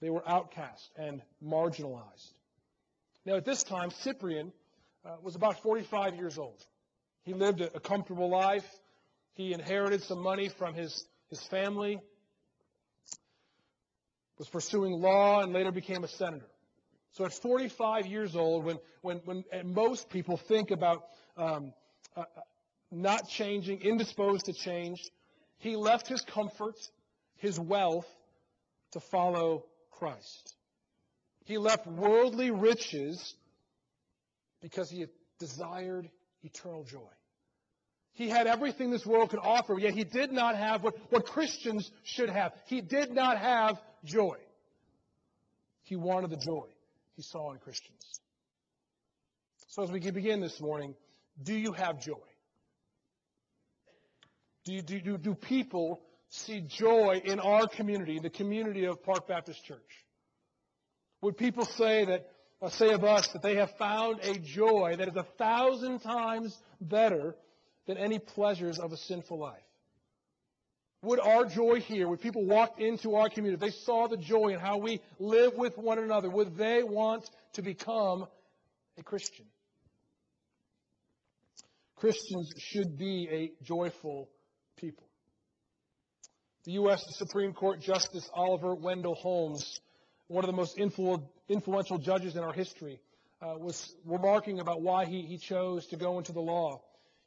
They 0.00 0.10
were 0.10 0.28
outcast 0.28 0.90
and 0.96 1.22
marginalized. 1.44 2.32
Now, 3.24 3.36
at 3.36 3.44
this 3.44 3.62
time, 3.62 3.90
Cyprian 3.90 4.52
uh, 5.04 5.16
was 5.22 5.34
about 5.34 5.62
45 5.62 6.16
years 6.16 6.38
old. 6.38 6.60
He 7.24 7.34
lived 7.34 7.60
a, 7.60 7.76
a 7.76 7.80
comfortable 7.80 8.28
life. 8.28 8.66
He 9.34 9.52
inherited 9.52 10.02
some 10.02 10.22
money 10.22 10.48
from 10.48 10.74
his, 10.74 11.06
his 11.30 11.42
family, 11.44 12.00
was 14.38 14.48
pursuing 14.48 14.92
law, 15.00 15.40
and 15.40 15.52
later 15.52 15.72
became 15.72 16.04
a 16.04 16.08
senator. 16.08 16.48
So 17.12 17.24
at 17.24 17.32
45 17.32 18.06
years 18.06 18.34
old, 18.36 18.64
when, 18.64 18.78
when, 19.02 19.18
when 19.24 19.44
most 19.64 20.08
people 20.08 20.36
think 20.36 20.70
about 20.70 21.04
um, 21.36 21.72
uh, 22.16 22.20
uh, 22.20 22.24
not 22.90 23.28
changing, 23.28 23.82
indisposed 23.82 24.46
to 24.46 24.52
change, 24.52 25.02
he 25.58 25.76
left 25.76 26.08
his 26.08 26.22
comfort, 26.22 26.76
his 27.36 27.58
wealth, 27.58 28.06
to 28.92 29.00
follow 29.00 29.64
Christ. 29.90 30.54
He 31.44 31.58
left 31.58 31.86
worldly 31.86 32.50
riches 32.50 33.34
because 34.60 34.90
he 34.90 35.06
desired 35.38 36.08
eternal 36.42 36.84
joy. 36.84 36.98
He 38.14 38.28
had 38.28 38.46
everything 38.46 38.90
this 38.90 39.06
world 39.06 39.30
could 39.30 39.40
offer, 39.42 39.78
yet 39.78 39.94
he 39.94 40.04
did 40.04 40.32
not 40.32 40.56
have 40.56 40.84
what, 40.84 40.94
what 41.10 41.26
Christians 41.26 41.90
should 42.04 42.28
have. 42.28 42.52
He 42.66 42.80
did 42.80 43.10
not 43.10 43.38
have 43.38 43.80
joy. 44.04 44.36
He 45.82 45.96
wanted 45.96 46.30
the 46.30 46.36
joy 46.36 46.66
he 47.16 47.22
saw 47.22 47.52
in 47.52 47.58
Christians. 47.58 48.20
So 49.68 49.82
as 49.82 49.90
we 49.90 50.00
begin 50.10 50.40
this 50.40 50.60
morning, 50.60 50.94
do 51.42 51.54
you 51.54 51.72
have 51.72 52.00
joy? 52.00 52.14
Do, 54.64 54.74
you, 54.74 54.82
do, 54.82 55.00
do, 55.00 55.18
do 55.18 55.34
people 55.34 56.02
see 56.28 56.60
joy 56.60 57.22
in 57.24 57.40
our 57.40 57.66
community, 57.66 58.18
the 58.18 58.30
community 58.30 58.84
of 58.84 59.02
Park 59.02 59.26
Baptist 59.26 59.64
Church? 59.64 59.80
Would 61.22 61.36
people 61.36 61.64
say 61.64 62.04
that, 62.04 62.30
uh, 62.60 62.68
say 62.68 62.90
of 62.90 63.04
us, 63.04 63.28
that 63.28 63.42
they 63.42 63.56
have 63.56 63.70
found 63.78 64.20
a 64.20 64.38
joy 64.38 64.96
that 64.98 65.08
is 65.08 65.16
a 65.16 65.26
thousand 65.38 66.00
times 66.00 66.56
better 66.80 67.34
than 67.86 67.96
any 67.98 68.18
pleasures 68.18 68.78
of 68.78 68.92
a 68.92 68.96
sinful 68.96 69.38
life. 69.38 69.62
Would 71.02 71.18
our 71.18 71.44
joy 71.46 71.80
here, 71.80 72.06
would 72.08 72.20
people 72.20 72.46
walk 72.46 72.80
into 72.80 73.16
our 73.16 73.28
community, 73.28 73.66
they 73.66 73.72
saw 73.72 74.06
the 74.06 74.16
joy 74.16 74.48
in 74.48 74.60
how 74.60 74.78
we 74.78 75.00
live 75.18 75.54
with 75.54 75.76
one 75.76 75.98
another, 75.98 76.30
would 76.30 76.56
they 76.56 76.84
want 76.84 77.28
to 77.54 77.62
become 77.62 78.26
a 78.98 79.02
Christian? 79.02 79.46
Christians 81.96 82.52
should 82.56 82.98
be 82.98 83.28
a 83.30 83.64
joyful 83.64 84.28
people. 84.76 85.08
The 86.64 86.72
U.S. 86.72 87.04
Supreme 87.16 87.52
Court 87.52 87.80
Justice 87.80 88.28
Oliver 88.32 88.74
Wendell 88.74 89.16
Holmes, 89.16 89.80
one 90.28 90.44
of 90.44 90.50
the 90.50 90.56
most 90.56 90.76
influ- 90.78 91.24
influential 91.48 91.98
judges 91.98 92.36
in 92.36 92.42
our 92.42 92.52
history, 92.52 93.00
uh, 93.40 93.54
was 93.58 93.94
remarking 94.04 94.60
about 94.60 94.82
why 94.82 95.04
he, 95.04 95.22
he 95.22 95.38
chose 95.38 95.86
to 95.88 95.96
go 95.96 96.18
into 96.18 96.32
the 96.32 96.40
law. 96.40 96.80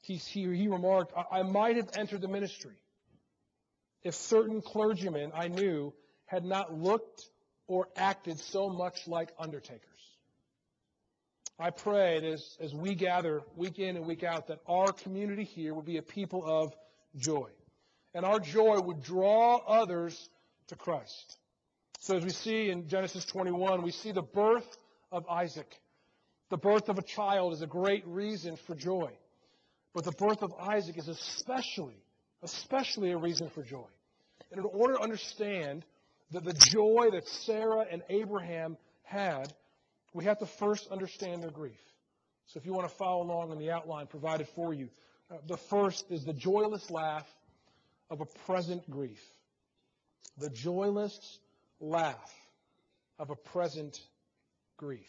He, 0.05 0.17
he, 0.17 0.67
remarked, 0.67 1.13
I, 1.17 1.39
I 1.39 1.43
might 1.43 1.77
have 1.77 1.89
entered 1.97 2.21
the 2.21 2.27
ministry 2.27 2.75
if 4.03 4.13
certain 4.13 4.61
clergymen 4.61 5.31
I 5.33 5.47
knew 5.47 5.95
had 6.27 6.45
not 6.45 6.71
looked 6.71 7.27
or 7.65 7.87
acted 7.95 8.39
so 8.39 8.69
much 8.69 9.07
like 9.07 9.29
undertakers. 9.39 9.81
I 11.57 11.71
pray 11.71 12.19
that 12.19 12.27
as, 12.27 12.57
as 12.59 12.75
we 12.75 12.93
gather 12.93 13.41
week 13.55 13.79
in 13.79 13.95
and 13.95 14.05
week 14.05 14.23
out 14.23 14.47
that 14.47 14.59
our 14.67 14.91
community 14.91 15.43
here 15.43 15.73
would 15.73 15.85
be 15.85 15.97
a 15.97 16.03
people 16.03 16.45
of 16.45 16.75
joy. 17.17 17.49
And 18.13 18.25
our 18.25 18.39
joy 18.39 18.79
would 18.79 19.01
draw 19.01 19.57
others 19.57 20.29
to 20.67 20.75
Christ. 20.75 21.37
So 21.99 22.17
as 22.17 22.23
we 22.23 22.29
see 22.29 22.69
in 22.69 22.87
Genesis 22.87 23.25
21, 23.25 23.81
we 23.81 23.89
see 23.89 24.11
the 24.11 24.21
birth 24.21 24.77
of 25.11 25.27
Isaac. 25.27 25.79
The 26.51 26.57
birth 26.57 26.89
of 26.89 26.99
a 26.99 27.01
child 27.01 27.53
is 27.53 27.63
a 27.63 27.67
great 27.67 28.05
reason 28.05 28.55
for 28.55 28.75
joy. 28.75 29.11
But 29.95 30.03
the 30.03 30.11
birth 30.11 30.43
of 30.43 30.53
Isaac 30.59 30.97
is 30.97 31.07
especially, 31.07 31.95
especially 32.43 33.11
a 33.11 33.17
reason 33.17 33.49
for 33.49 33.63
joy. 33.63 33.87
And 34.51 34.59
in 34.59 34.65
order 34.65 34.95
to 34.95 34.99
understand 34.99 35.85
that 36.31 36.43
the 36.43 36.53
joy 36.53 37.11
that 37.13 37.25
Sarah 37.25 37.85
and 37.89 38.03
Abraham 38.09 38.77
had, 39.03 39.53
we 40.13 40.25
have 40.25 40.37
to 40.39 40.45
first 40.59 40.89
understand 40.91 41.41
their 41.41 41.49
grief. 41.49 41.79
So 42.47 42.59
if 42.59 42.65
you 42.65 42.73
want 42.73 42.89
to 42.89 42.95
follow 42.97 43.23
along 43.23 43.53
in 43.53 43.57
the 43.57 43.71
outline 43.71 44.07
provided 44.07 44.49
for 44.53 44.73
you, 44.73 44.89
uh, 45.31 45.37
the 45.47 45.57
first 45.69 46.11
is 46.11 46.25
the 46.25 46.33
joyless 46.33 46.91
laugh 46.91 47.25
of 48.09 48.19
a 48.19 48.25
present 48.45 48.87
grief. 48.89 49.21
The 50.37 50.49
joyless 50.49 51.39
laugh 51.79 52.33
of 53.17 53.29
a 53.29 53.35
present 53.35 53.97
grief. 54.75 55.07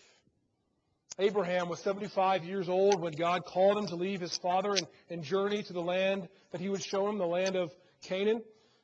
Abraham 1.18 1.68
was 1.70 1.80
75 1.80 2.44
years 2.44 2.68
old 2.68 3.00
when 3.00 3.14
God 3.14 3.44
called 3.46 3.78
him 3.78 3.87
to 3.87 3.96
leave 3.96 4.20
his 4.20 4.37
father 4.37 4.73
and, 4.73 4.87
and 5.08 5.23
journey 5.23 5.62
to 5.62 5.73
the 5.73 5.80
land 5.80 6.28
that 6.52 6.61
he 6.61 6.68
would 6.68 6.82
show 6.82 7.08
him, 7.08 7.16
the 7.16 7.26
land 7.26 7.56
of 7.56 7.75
Canaan. 8.02 8.42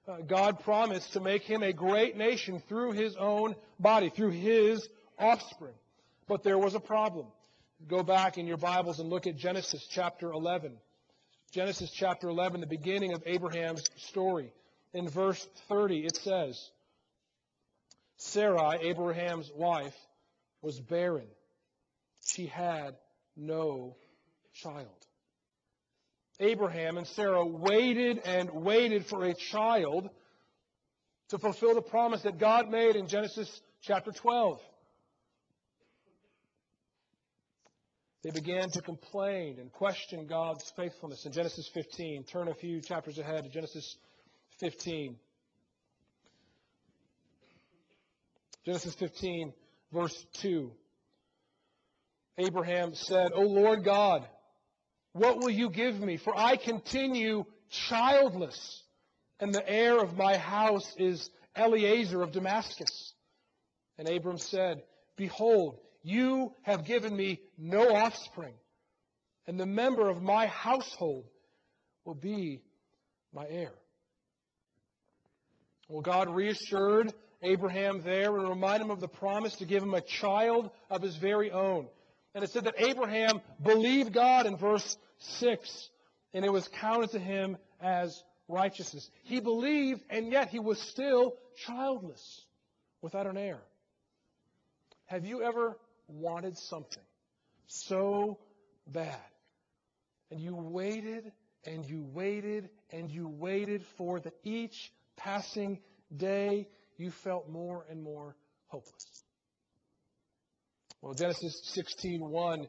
Uh, 0.09 0.17
God 0.27 0.61
promised 0.61 1.13
to 1.13 1.21
make 1.21 1.43
him 1.43 1.63
a 1.63 1.73
great 1.73 2.17
nation 2.17 2.63
through 2.69 2.93
his 2.93 3.15
own 3.17 3.55
body, 3.79 4.09
through 4.09 4.31
his 4.31 4.89
offspring. 5.19 5.75
But 6.27 6.43
there 6.43 6.59
was 6.59 6.75
a 6.75 6.81
problem. 6.81 7.27
Go 7.87 8.03
back 8.03 8.39
in 8.39 8.47
your 8.47 8.57
Bibles 8.57 8.99
and 8.99 9.11
look 9.11 9.27
at 9.27 9.37
Genesis 9.37 9.87
chapter 9.91 10.33
11. 10.33 10.73
Genesis 11.53 11.91
chapter 11.91 12.31
11, 12.31 12.61
the 12.63 12.67
beginning 12.67 13.13
of 13.13 13.23
Abraham's 13.27 13.85
story. 13.97 14.53
In 14.95 15.09
verse 15.09 15.47
30, 15.69 16.07
it 16.07 16.17
says, 16.17 16.71
Sarai, 18.17 18.79
Abraham's 18.81 19.51
wife, 19.55 19.97
was 20.63 20.81
barren. 20.81 21.27
She 22.35 22.47
had 22.47 22.95
no 23.37 23.97
child. 24.55 24.87
Abraham 26.41 26.97
and 26.97 27.07
Sarah 27.07 27.45
waited 27.45 28.19
and 28.25 28.51
waited 28.51 29.07
for 29.07 29.25
a 29.25 29.35
child 29.35 30.09
to 31.29 31.39
fulfill 31.39 31.75
the 31.75 31.83
promise 31.83 32.23
that 32.23 32.39
God 32.39 32.71
made 32.71 32.97
in 32.97 33.07
Genesis 33.07 33.61
chapter 33.83 34.13
12. 34.13 34.61
They 38.25 38.31
began 38.31 38.71
to 38.71 38.81
complain 38.81 39.59
and 39.59 39.71
question 39.71 40.27
God's 40.27 40.71
faithfulness 40.77 41.27
in 41.27 41.33
Genesis 41.33 41.69
15. 41.75 42.25
Turn 42.25 42.49
a 42.49 42.55
few 42.55 42.81
chapters 42.81 43.19
ahead 43.19 43.45
to 43.45 43.51
Genesis 43.51 43.97
15. 44.61 45.17
Genesis 48.65 48.95
15, 48.95 49.53
verse 49.93 50.25
2. 50.41 50.71
Abraham 52.39 52.95
said, 52.95 53.33
O 53.35 53.43
Lord 53.43 53.85
God, 53.85 54.27
what 55.13 55.39
will 55.39 55.51
you 55.51 55.71
give 55.71 56.01
me? 56.01 56.17
For 56.17 56.37
I 56.37 56.57
continue 56.57 57.45
childless, 57.71 58.83
and 59.41 59.55
the 59.55 59.69
heir 59.69 59.99
of 59.99 60.17
my 60.17 60.37
house 60.37 60.95
is 60.99 61.31
Eliezer 61.57 62.23
of 62.23 62.33
Damascus. 62.33 63.13
And 63.99 64.09
Abram 64.09 64.39
said, 64.39 64.83
Behold, 65.17 65.79
you 66.03 66.55
have 66.63 66.85
given 66.85 67.15
me 67.15 67.41
no 67.59 67.95
offspring, 67.95 68.55
and 69.47 69.61
the 69.61 69.67
member 69.67 70.09
of 70.09 70.23
my 70.23 70.47
household 70.47 71.27
will 72.05 72.15
be 72.15 72.63
my 73.33 73.47
heir. 73.49 73.73
Well, 75.89 76.01
God 76.01 76.35
reassured 76.35 77.13
Abraham 77.43 78.03
there 78.03 78.37
and 78.37 78.49
reminded 78.49 78.87
him 78.87 78.91
of 78.91 79.01
the 79.01 79.09
promise 79.09 79.57
to 79.57 79.67
give 79.67 79.83
him 79.83 79.95
a 79.95 80.01
child 80.01 80.71
of 80.89 81.03
his 81.03 81.17
very 81.17 81.51
own. 81.51 81.87
And 82.35 82.43
it 82.43 82.51
said 82.51 82.65
that 82.65 82.75
Abraham 82.79 83.41
believed 83.63 84.13
God 84.13 84.47
in 84.47 84.57
verse 84.57 84.97
6, 85.19 85.91
and 86.33 86.45
it 86.45 86.53
was 86.53 86.67
counted 86.69 87.11
to 87.11 87.19
him 87.19 87.57
as 87.81 88.23
righteousness. 88.49 89.11
He 89.25 89.41
believed, 89.41 90.03
and 90.09 90.33
yet 90.33 90.49
he 90.49 90.59
was 90.59 90.81
still 90.81 91.35
childless, 91.67 92.45
without 93.03 93.27
an 93.27 93.37
heir. 93.37 93.61
Have 95.07 95.27
you 95.27 95.43
ever 95.43 95.77
wanted 96.09 96.57
something 96.57 97.03
so 97.67 98.39
bad. 98.87 99.19
And 100.31 100.41
you 100.41 100.55
waited 100.57 101.33
and 101.65 101.85
you 101.85 102.05
waited 102.13 102.71
and 102.91 103.11
you 103.11 103.29
waited 103.29 103.85
for 103.97 104.21
that 104.21 104.35
each 104.45 104.93
passing 105.17 105.79
day 106.15 106.69
you 106.97 107.11
felt 107.11 107.49
more 107.49 107.85
and 107.91 108.03
more 108.03 108.35
hopeless. 108.67 109.25
Well, 111.03 111.15
Genesis 111.15 111.61
16:1, 111.77 112.69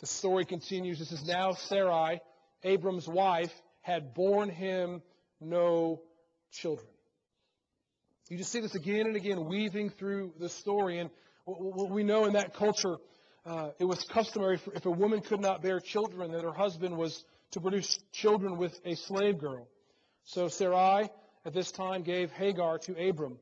the 0.00 0.06
story 0.06 0.46
continues. 0.46 0.98
This 0.98 1.12
is 1.12 1.26
now 1.26 1.52
Sarai, 1.52 2.22
Abram's 2.62 3.06
wife, 3.06 3.52
had 3.82 4.14
borne 4.14 4.48
him 4.48 5.02
no 5.42 6.00
children. 6.50 6.88
You 8.30 8.38
just 8.38 8.50
see 8.50 8.60
this 8.60 8.74
again 8.74 9.06
and 9.06 9.14
again 9.14 9.44
weaving 9.44 9.90
through 9.90 10.32
the 10.38 10.48
story. 10.48 10.98
And 10.98 11.10
what 11.44 11.90
we 11.90 12.02
know 12.02 12.24
in 12.24 12.32
that 12.32 12.54
culture, 12.54 12.96
uh, 13.44 13.72
it 13.78 13.84
was 13.84 14.02
customary 14.04 14.56
for, 14.56 14.72
if 14.72 14.86
a 14.86 14.90
woman 14.90 15.20
could 15.20 15.42
not 15.42 15.60
bear 15.60 15.80
children, 15.80 16.32
that 16.32 16.44
her 16.44 16.54
husband 16.54 16.96
was 16.96 17.26
to 17.50 17.60
produce 17.60 17.98
children 18.12 18.56
with 18.56 18.80
a 18.86 18.94
slave 18.94 19.36
girl. 19.36 19.68
So 20.22 20.48
Sarai 20.48 21.10
at 21.44 21.52
this 21.52 21.70
time 21.70 22.04
gave 22.04 22.32
Hagar 22.32 22.78
to 22.78 23.08
Abram. 23.08 23.38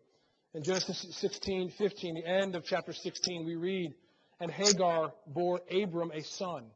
In 0.54 0.62
Genesis 0.62 1.06
16, 1.16 1.70
15, 1.70 2.14
the 2.14 2.26
end 2.26 2.54
of 2.54 2.64
chapter 2.64 2.92
16, 2.92 3.46
we 3.46 3.56
read, 3.56 3.94
And 4.38 4.50
Hagar 4.50 5.14
bore 5.26 5.62
Abram 5.70 6.10
a 6.12 6.22
son. 6.22 6.66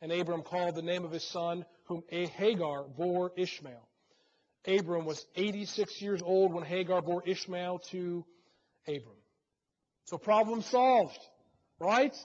And 0.00 0.10
Abram 0.10 0.42
called 0.42 0.74
the 0.74 0.82
name 0.82 1.04
of 1.04 1.12
his 1.12 1.22
son, 1.22 1.64
whom 1.84 2.02
Hagar 2.10 2.82
bore 2.82 3.30
Ishmael. 3.36 3.88
Abram 4.66 5.04
was 5.04 5.24
86 5.36 6.02
years 6.02 6.20
old 6.20 6.52
when 6.52 6.64
Hagar 6.64 7.00
bore 7.00 7.22
Ishmael 7.24 7.78
to 7.90 8.24
Abram. 8.88 9.16
So 10.06 10.18
problem 10.18 10.62
solved, 10.62 11.18
right? 11.78 12.16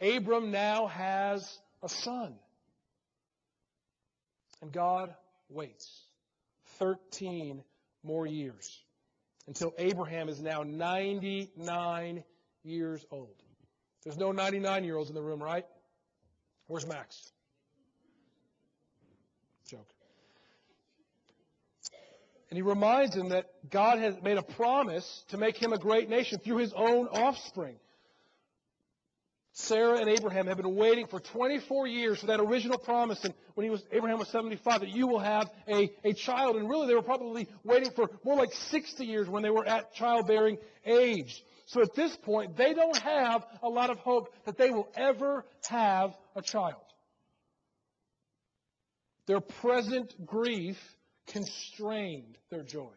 Abram 0.00 0.52
now 0.52 0.86
has 0.86 1.58
a 1.82 1.88
son. 1.88 2.36
And 4.62 4.70
God 4.70 5.12
waits 5.48 6.06
13 6.78 7.64
more 8.04 8.26
years 8.26 8.84
until 9.46 9.74
Abraham 9.78 10.28
is 10.28 10.40
now 10.40 10.62
99 10.62 12.24
years 12.62 13.04
old. 13.10 13.42
There's 14.04 14.16
no 14.16 14.32
99 14.32 14.84
year 14.84 14.96
olds 14.96 15.10
in 15.10 15.14
the 15.14 15.22
room, 15.22 15.42
right? 15.42 15.66
Where's 16.66 16.86
Max? 16.86 17.32
Joke. 19.68 19.88
And 22.50 22.56
he 22.56 22.62
reminds 22.62 23.14
him 23.14 23.30
that 23.30 23.46
God 23.70 23.98
has 23.98 24.14
made 24.22 24.38
a 24.38 24.42
promise 24.42 25.24
to 25.28 25.36
make 25.36 25.56
him 25.56 25.72
a 25.72 25.78
great 25.78 26.08
nation 26.08 26.38
through 26.38 26.58
his 26.58 26.72
own 26.72 27.08
offspring. 27.08 27.76
Sarah 29.56 30.00
and 30.00 30.08
Abraham 30.08 30.48
have 30.48 30.56
been 30.56 30.74
waiting 30.74 31.06
for 31.06 31.20
24 31.20 31.86
years 31.86 32.18
for 32.18 32.26
that 32.26 32.40
original 32.40 32.76
promise. 32.76 33.22
And 33.22 33.32
when 33.54 33.64
he 33.64 33.70
was, 33.70 33.84
Abraham 33.92 34.18
was 34.18 34.28
75, 34.28 34.80
that 34.80 34.88
you 34.88 35.06
will 35.06 35.20
have 35.20 35.48
a, 35.68 35.92
a 36.02 36.12
child. 36.12 36.56
And 36.56 36.68
really, 36.68 36.88
they 36.88 36.94
were 36.94 37.02
probably 37.02 37.48
waiting 37.62 37.92
for 37.92 38.10
more 38.24 38.36
like 38.36 38.52
60 38.52 39.04
years 39.04 39.28
when 39.28 39.44
they 39.44 39.50
were 39.50 39.64
at 39.64 39.94
childbearing 39.94 40.58
age. 40.84 41.44
So 41.66 41.80
at 41.82 41.94
this 41.94 42.16
point, 42.16 42.56
they 42.56 42.74
don't 42.74 42.96
have 42.98 43.46
a 43.62 43.68
lot 43.68 43.90
of 43.90 43.98
hope 43.98 44.34
that 44.44 44.58
they 44.58 44.70
will 44.70 44.88
ever 44.96 45.44
have 45.68 46.14
a 46.34 46.42
child. 46.42 46.82
Their 49.28 49.40
present 49.40 50.26
grief 50.26 50.78
constrained 51.28 52.36
their 52.50 52.64
joy. 52.64 52.92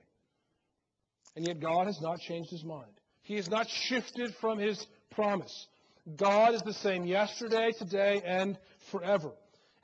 And 1.35 1.47
yet 1.47 1.59
God 1.59 1.85
has 1.85 2.01
not 2.01 2.19
changed 2.19 2.49
his 2.49 2.63
mind. 2.63 2.91
He 3.21 3.35
has 3.35 3.47
not 3.47 3.69
shifted 3.69 4.33
from 4.41 4.57
his 4.57 4.83
promise. 5.11 5.67
God 6.15 6.53
is 6.53 6.61
the 6.61 6.73
same 6.73 7.05
yesterday, 7.05 7.71
today, 7.77 8.21
and 8.25 8.57
forever. 8.91 9.31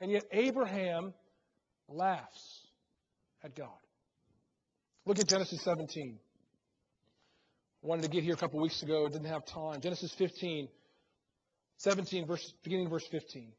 And 0.00 0.10
yet 0.10 0.24
Abraham 0.32 1.12
laughs 1.88 2.60
at 3.42 3.54
God. 3.54 3.68
Look 5.04 5.18
at 5.18 5.28
Genesis 5.28 5.62
17. 5.62 6.18
wanted 7.82 8.02
to 8.02 8.08
get 8.08 8.24
here 8.24 8.32
a 8.32 8.38
couple 8.38 8.60
weeks 8.60 8.82
ago, 8.82 9.06
didn't 9.08 9.26
have 9.26 9.44
time. 9.44 9.82
Genesis 9.82 10.14
15, 10.16 10.68
17, 11.78 12.26
verse, 12.26 12.52
beginning 12.62 12.88
verse 12.88 13.06
15. 13.10 13.52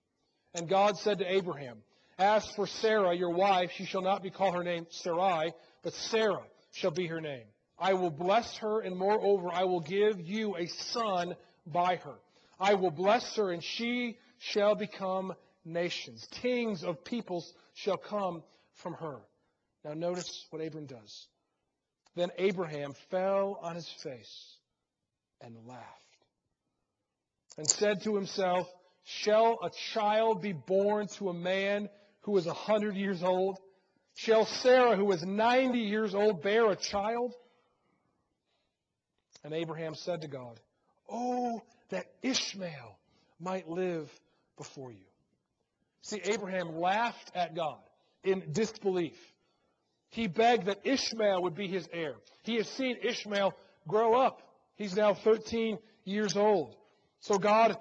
And 0.56 0.68
God 0.68 0.98
said 0.98 1.20
to 1.20 1.32
Abraham, 1.32 1.78
As 2.18 2.50
for 2.56 2.66
Sarah, 2.66 3.16
your 3.16 3.30
wife, 3.30 3.70
she 3.76 3.86
shall 3.86 4.02
not 4.02 4.24
be 4.24 4.32
called 4.32 4.56
her 4.56 4.64
name 4.64 4.88
Sarai, 4.90 5.54
but 5.84 5.94
Sarah 5.94 6.46
shall 6.72 6.92
be 6.92 7.06
her 7.06 7.22
name. 7.22 7.46
I 7.78 7.94
will 7.94 8.10
bless 8.10 8.58
her, 8.58 8.80
and 8.80 8.98
moreover, 8.98 9.50
I 9.52 9.66
will 9.66 9.82
give 9.82 10.20
you 10.20 10.56
a 10.56 10.66
son 10.66 11.36
by 11.68 11.98
her. 11.98 12.16
I 12.60 12.76
will 12.76 12.92
bless 12.92 13.36
her, 13.36 13.52
and 13.52 13.64
she 13.64 14.18
shall 14.40 14.76
become 14.76 15.34
nations. 15.64 16.26
Kings 16.42 16.84
of 16.84 17.04
peoples 17.04 17.54
shall 17.74 17.98
come 17.98 18.44
from 18.76 18.94
her. 18.94 19.18
Now, 19.84 19.94
notice 19.94 20.46
what 20.50 20.66
Abram 20.66 20.86
does. 20.86 21.28
Then 22.16 22.30
Abraham 22.38 22.94
fell 23.12 23.60
on 23.62 23.76
his 23.76 23.90
face 24.02 24.56
and 25.42 25.56
laughed 25.68 25.86
and 27.58 27.70
said 27.70 28.04
to 28.04 28.16
himself, 28.16 28.68
Shall 29.04 29.60
a 29.62 29.70
child 29.94 30.42
be 30.42 30.54
born 30.54 31.08
to 31.20 31.30
a 31.30 31.34
man 31.34 31.90
who 32.22 32.38
is 32.38 32.48
a 32.48 32.54
hundred 32.54 32.96
years 32.96 33.22
old? 33.22 33.60
Shall 34.16 34.46
Sarah, 34.46 34.96
who 34.96 35.12
is 35.12 35.24
ninety 35.24 35.80
years 35.80 36.16
old, 36.16 36.42
bear 36.42 36.72
a 36.72 36.76
child? 36.76 37.34
And 39.44 39.54
Abraham 39.54 39.94
said 39.94 40.22
to 40.22 40.28
God, 40.28 40.60
Oh, 41.08 41.62
that 41.90 42.06
Ishmael 42.22 42.98
might 43.40 43.68
live 43.70 44.10
before 44.58 44.92
you. 44.92 45.06
See, 46.02 46.22
Abraham 46.24 46.78
laughed 46.80 47.32
at 47.36 47.56
God 47.56 47.80
in 48.24 48.44
disbelief. 48.52 49.18
He 50.10 50.28
begged 50.28 50.66
that 50.68 50.80
Ishmael 50.84 51.44
would 51.44 51.56
be 51.56 51.68
his 51.68 51.88
heir. 51.92 52.16
He 52.44 52.56
has 52.56 52.70
seen 52.70 52.98
Ishmael 53.02 53.54
grow 53.88 54.14
up. 54.14 54.42
He's 54.76 54.96
now 54.96 55.14
13 55.14 55.78
years 56.04 56.36
old. 56.36 56.76
So 57.22 57.38
God 57.38 57.76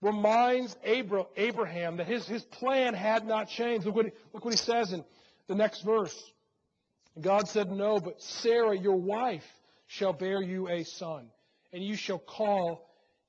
reminds 0.00 0.76
Abraham 0.84 1.96
that 1.96 2.06
his, 2.06 2.26
his 2.26 2.44
plan 2.44 2.94
had 2.94 3.26
not 3.26 3.48
changed. 3.48 3.86
Look 3.86 3.96
what, 3.96 4.06
he, 4.06 4.12
look 4.32 4.44
what 4.44 4.54
he 4.54 4.58
says 4.58 4.92
in 4.92 5.04
the 5.48 5.54
next 5.54 5.82
verse. 5.82 6.16
God 7.20 7.48
said, 7.48 7.70
No, 7.70 7.98
but 7.98 8.20
Sarah, 8.22 8.78
your 8.78 8.96
wife, 8.96 9.44
shall 9.86 10.12
bear 10.12 10.40
you 10.42 10.68
a 10.68 10.84
son, 10.84 11.28
and 11.72 11.82
you 11.82 11.96
shall 11.96 12.18
call 12.18 12.87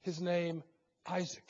his 0.10 0.22
name 0.22 0.64
Isaac. 1.06 1.44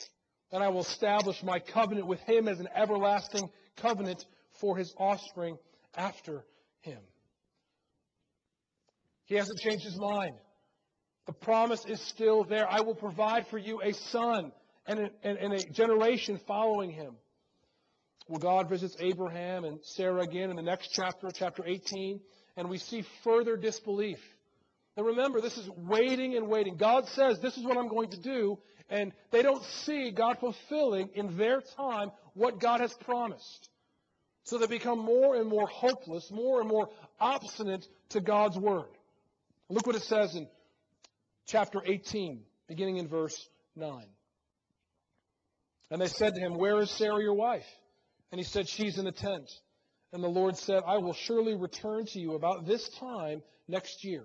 And 0.52 0.62
I 0.62 0.68
will 0.68 0.82
establish 0.82 1.42
my 1.42 1.60
covenant 1.60 2.06
with 2.06 2.20
him 2.20 2.48
as 2.48 2.60
an 2.60 2.68
everlasting 2.74 3.48
covenant 3.76 4.24
for 4.60 4.76
his 4.76 4.92
offspring 4.98 5.56
after 5.96 6.44
him. 6.80 6.98
He 9.24 9.36
hasn't 9.36 9.60
changed 9.60 9.84
his 9.84 9.98
mind. 9.98 10.34
The 11.26 11.32
promise 11.32 11.84
is 11.86 12.00
still 12.08 12.44
there. 12.44 12.66
I 12.68 12.80
will 12.80 12.96
provide 12.96 13.46
for 13.46 13.58
you 13.58 13.80
a 13.80 13.92
son 13.92 14.52
and 14.86 14.98
a, 14.98 15.10
and, 15.22 15.38
and 15.38 15.52
a 15.54 15.70
generation 15.70 16.40
following 16.46 16.90
him. 16.90 17.14
Well, 18.28 18.40
God 18.40 18.68
visits 18.68 18.96
Abraham 19.00 19.64
and 19.64 19.78
Sarah 19.82 20.22
again 20.22 20.50
in 20.50 20.56
the 20.56 20.62
next 20.62 20.90
chapter, 20.92 21.28
chapter 21.32 21.64
18, 21.64 22.20
and 22.56 22.68
we 22.68 22.78
see 22.78 23.04
further 23.24 23.56
disbelief. 23.56 24.18
And 24.96 25.06
remember, 25.06 25.40
this 25.40 25.56
is 25.56 25.68
waiting 25.76 26.36
and 26.36 26.48
waiting. 26.48 26.76
God 26.76 27.06
says, 27.08 27.38
This 27.40 27.56
is 27.56 27.64
what 27.64 27.76
I'm 27.76 27.88
going 27.88 28.10
to 28.10 28.20
do, 28.20 28.58
and 28.88 29.12
they 29.30 29.42
don't 29.42 29.62
see 29.64 30.10
God 30.10 30.38
fulfilling 30.40 31.10
in 31.14 31.36
their 31.36 31.60
time 31.76 32.10
what 32.34 32.58
God 32.58 32.80
has 32.80 32.92
promised. 32.94 33.70
So 34.44 34.58
they 34.58 34.66
become 34.66 34.98
more 34.98 35.36
and 35.36 35.48
more 35.48 35.66
hopeless, 35.66 36.30
more 36.30 36.60
and 36.60 36.68
more 36.68 36.88
obstinate 37.20 37.86
to 38.10 38.20
God's 38.20 38.58
word. 38.58 38.88
Look 39.68 39.86
what 39.86 39.96
it 39.96 40.02
says 40.02 40.34
in 40.34 40.48
chapter 41.46 41.80
18, 41.84 42.42
beginning 42.66 42.96
in 42.96 43.06
verse 43.06 43.48
9. 43.76 44.04
And 45.90 46.00
they 46.00 46.08
said 46.08 46.34
to 46.34 46.40
him, 46.40 46.54
Where 46.54 46.80
is 46.80 46.90
Sarah 46.90 47.22
your 47.22 47.34
wife? 47.34 47.66
And 48.32 48.38
he 48.38 48.44
said, 48.44 48.68
She's 48.68 48.98
in 48.98 49.04
the 49.04 49.12
tent. 49.12 49.50
And 50.12 50.22
the 50.22 50.28
Lord 50.28 50.56
said, 50.56 50.82
I 50.86 50.98
will 50.98 51.12
surely 51.12 51.54
return 51.54 52.06
to 52.06 52.18
you 52.18 52.34
about 52.34 52.66
this 52.66 52.88
time 52.98 53.42
next 53.68 54.04
year. 54.04 54.24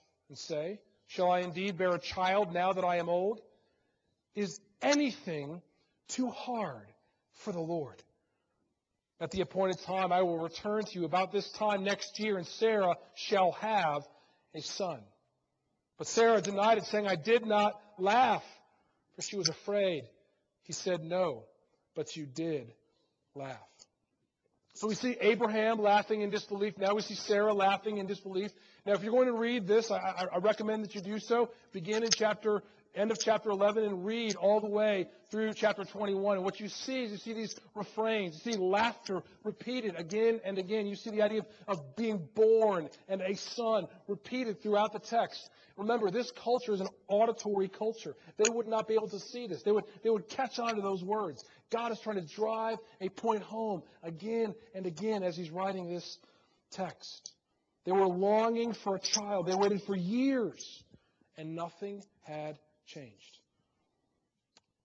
and 0.31 0.37
say, 0.37 0.79
Shall 1.07 1.29
I 1.29 1.41
indeed 1.41 1.77
bear 1.77 1.93
a 1.93 1.99
child 1.99 2.53
now 2.53 2.71
that 2.71 2.85
I 2.85 2.95
am 2.95 3.09
old? 3.09 3.41
Is 4.33 4.61
anything 4.81 5.61
too 6.07 6.29
hard 6.29 6.87
for 7.33 7.51
the 7.51 7.59
Lord. 7.59 8.01
At 9.19 9.31
the 9.31 9.41
appointed 9.41 9.79
time, 9.81 10.13
I 10.13 10.21
will 10.21 10.39
return 10.39 10.83
to 10.83 10.99
you 10.99 11.03
about 11.03 11.33
this 11.33 11.51
time 11.51 11.83
next 11.83 12.17
year, 12.17 12.37
and 12.37 12.47
Sarah 12.47 12.95
shall 13.13 13.51
have 13.51 14.07
a 14.55 14.61
son. 14.61 15.01
But 15.97 16.07
Sarah 16.07 16.41
denied 16.41 16.77
it, 16.77 16.85
saying, 16.85 17.07
I 17.07 17.15
did 17.15 17.45
not 17.45 17.79
laugh, 17.99 18.43
for 19.15 19.21
she 19.21 19.35
was 19.35 19.49
afraid. 19.49 20.03
He 20.63 20.71
said, 20.71 21.03
No, 21.03 21.43
but 21.93 22.15
you 22.15 22.25
did 22.25 22.73
laugh. 23.35 23.59
So 24.81 24.87
we 24.87 24.95
see 24.95 25.15
Abraham 25.21 25.77
laughing 25.77 26.21
in 26.21 26.31
disbelief. 26.31 26.75
Now 26.79 26.95
we 26.95 27.03
see 27.03 27.13
Sarah 27.13 27.53
laughing 27.53 27.99
in 27.99 28.07
disbelief. 28.07 28.49
Now, 28.83 28.93
if 28.93 29.03
you're 29.03 29.11
going 29.11 29.27
to 29.27 29.37
read 29.37 29.67
this, 29.67 29.91
I, 29.91 30.25
I 30.33 30.39
recommend 30.39 30.83
that 30.83 30.95
you 30.95 31.01
do 31.01 31.19
so. 31.19 31.51
Begin 31.71 32.01
in 32.01 32.09
chapter 32.09 32.63
end 32.95 33.11
of 33.11 33.19
chapter 33.19 33.49
11 33.49 33.83
and 33.83 34.05
read 34.05 34.35
all 34.35 34.59
the 34.59 34.69
way 34.69 35.07
through 35.29 35.53
chapter 35.53 35.83
21. 35.83 36.37
And 36.37 36.45
what 36.45 36.59
you 36.59 36.67
see 36.67 37.03
is 37.03 37.11
you 37.11 37.17
see 37.17 37.33
these 37.33 37.55
refrains. 37.75 38.41
You 38.43 38.53
see 38.53 38.57
laughter 38.57 39.23
repeated 39.43 39.95
again 39.97 40.41
and 40.43 40.57
again. 40.57 40.87
You 40.87 40.95
see 40.95 41.09
the 41.09 41.21
idea 41.21 41.39
of, 41.39 41.45
of 41.67 41.95
being 41.95 42.27
born 42.35 42.89
and 43.07 43.21
a 43.21 43.35
son 43.35 43.87
repeated 44.07 44.61
throughout 44.61 44.93
the 44.93 44.99
text. 44.99 45.49
Remember, 45.77 46.11
this 46.11 46.31
culture 46.31 46.73
is 46.73 46.81
an 46.81 46.89
auditory 47.07 47.69
culture. 47.69 48.15
They 48.37 48.49
would 48.49 48.67
not 48.67 48.87
be 48.87 48.93
able 48.93 49.09
to 49.09 49.19
see 49.19 49.47
this. 49.47 49.63
They 49.63 49.71
would, 49.71 49.85
they 50.03 50.09
would 50.09 50.27
catch 50.27 50.59
on 50.59 50.75
to 50.75 50.81
those 50.81 51.03
words. 51.03 51.43
God 51.71 51.91
is 51.91 51.99
trying 51.99 52.17
to 52.17 52.35
drive 52.35 52.77
a 52.99 53.09
point 53.09 53.41
home 53.41 53.83
again 54.03 54.53
and 54.75 54.85
again 54.85 55.23
as 55.23 55.37
he's 55.37 55.49
writing 55.49 55.89
this 55.89 56.17
text. 56.71 57.31
They 57.85 57.91
were 57.91 58.07
longing 58.07 58.73
for 58.73 58.95
a 58.95 58.99
child. 58.99 59.47
They 59.47 59.55
waited 59.55 59.81
for 59.83 59.95
years, 59.95 60.83
and 61.37 61.55
nothing 61.55 62.03
had 62.21 62.59
changed. 62.93 63.37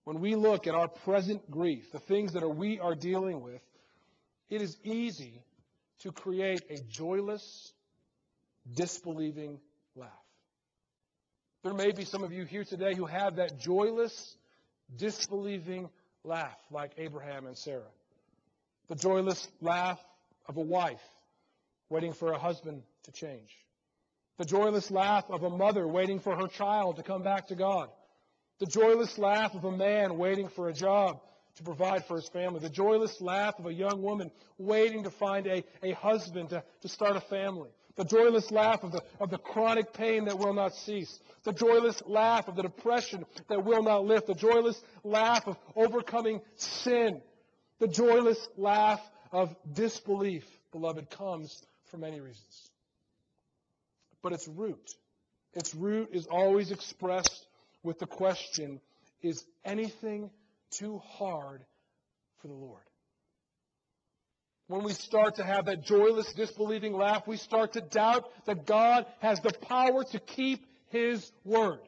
When 0.05 0.21
we 0.21 0.37
look 0.37 0.67
at 0.67 0.75
our 0.75 0.89
present 0.89 1.51
grief, 1.51 1.91
the 1.91 1.99
things 1.99 2.33
that 2.35 2.43
are, 2.43 2.49
we 2.49 2.79
are 2.79 2.95
dealing 2.95 3.41
with, 3.41 3.61
it 4.49 4.63
is 4.63 4.77
easy 4.85 5.43
to 6.01 6.13
create 6.13 6.63
a 6.71 6.77
joyless, 6.89 7.73
disbelieving 8.73 9.59
laugh. 9.97 10.11
There 11.65 11.75
may 11.75 11.91
be 11.91 12.05
some 12.05 12.23
of 12.23 12.33
you 12.33 12.45
here 12.45 12.63
today 12.63 12.95
who 12.95 13.07
have 13.07 13.37
that 13.37 13.59
joyless, 13.59 14.37
disbelieving 14.97 15.89
laugh 16.23 16.59
like 16.71 16.93
Abraham 16.99 17.47
and 17.47 17.59
Sarah. 17.59 17.91
The 18.89 18.95
joyless 18.95 19.49
laugh 19.61 19.99
of 20.49 20.57
a 20.57 20.61
wife 20.61 21.03
waiting 21.89 22.13
for 22.13 22.31
a 22.33 22.39
husband 22.39 22.83
to 23.05 23.13
change. 23.13 23.66
The 24.39 24.45
joyless 24.45 24.91
laugh 24.91 25.31
of 25.31 25.43
a 25.45 25.51
mother 25.51 25.89
waiting 25.89 26.21
for 26.21 26.37
her 26.37 26.47
child 26.47 26.97
to 26.97 27.03
come 27.03 27.23
back 27.23 27.47
to 27.49 27.55
God. 27.55 27.89
The 28.59 28.67
joyless 28.67 29.17
laugh 29.19 29.55
of 29.55 29.65
a 29.65 29.75
man 29.75 30.19
waiting 30.19 30.49
for 30.49 30.69
a 30.69 30.73
job 30.75 31.21
to 31.57 31.63
provide 31.63 32.05
for 32.05 32.17
his 32.17 32.29
family. 32.29 32.61
The 32.61 32.69
joyless 32.69 33.21
laugh 33.21 33.59
of 33.59 33.67
a 33.67 33.73
young 33.73 34.03
woman 34.03 34.31
waiting 34.59 35.05
to 35.05 35.11
find 35.11 35.47
a, 35.47 35.65
a 35.83 35.93
husband 35.93 36.51
to, 36.51 36.63
to 36.83 36.89
start 36.89 37.17
a 37.17 37.21
family. 37.21 37.71
The 37.97 38.05
joyless 38.05 38.51
laugh 38.51 38.83
of 38.83 38.93
the, 38.93 39.03
of 39.21 39.31
the 39.31 39.39
chronic 39.39 39.95
pain 39.95 40.27
that 40.27 40.39
will 40.39 40.53
not 40.53 40.75
cease. 40.75 41.19
The 41.45 41.53
joyless 41.55 42.03
laugh 42.07 42.47
of 42.47 42.57
the 42.57 42.63
depression 42.63 43.25
that 43.49 43.65
will 43.65 43.83
not 43.83 44.05
lift. 44.05 44.27
The 44.27 44.35
joyless 44.35 44.79
laugh 45.03 45.47
of 45.47 45.57
overcoming 45.75 46.43
sin. 46.57 47.23
The 47.79 47.89
joyless 47.89 48.49
laugh 48.59 49.01
of 49.33 49.57
disbelief, 49.73 50.45
beloved, 50.73 51.09
comes 51.09 51.63
for 51.91 51.97
many 51.97 52.21
reasons 52.21 52.71
but 54.27 54.33
its 54.33 54.49
root. 54.49 54.91
Its 55.53 55.73
root 55.73 56.09
is 56.11 56.27
always 56.27 56.73
expressed 56.73 57.47
with 57.85 58.01
the 58.01 58.07
question 58.07 58.81
Is 59.23 59.45
anything 59.65 60.31
too 60.73 60.99
hard 60.99 61.63
for 62.43 62.49
the 62.49 62.55
Lord? 62.55 62.83
When 64.67 64.83
we 64.83 64.95
start 64.95 65.37
to 65.37 65.45
have 65.45 65.67
that 65.67 65.85
joyless, 65.85 66.33
disbelieving 66.33 66.93
laugh, 66.93 67.29
we 67.29 67.37
start 67.37 67.75
to 67.75 67.81
doubt 67.81 68.25
that 68.47 68.67
God 68.67 69.07
has 69.21 69.39
the 69.39 69.53
power 69.53 70.03
to 70.11 70.19
keep 70.19 70.67
his 70.89 71.31
word. 71.45 71.79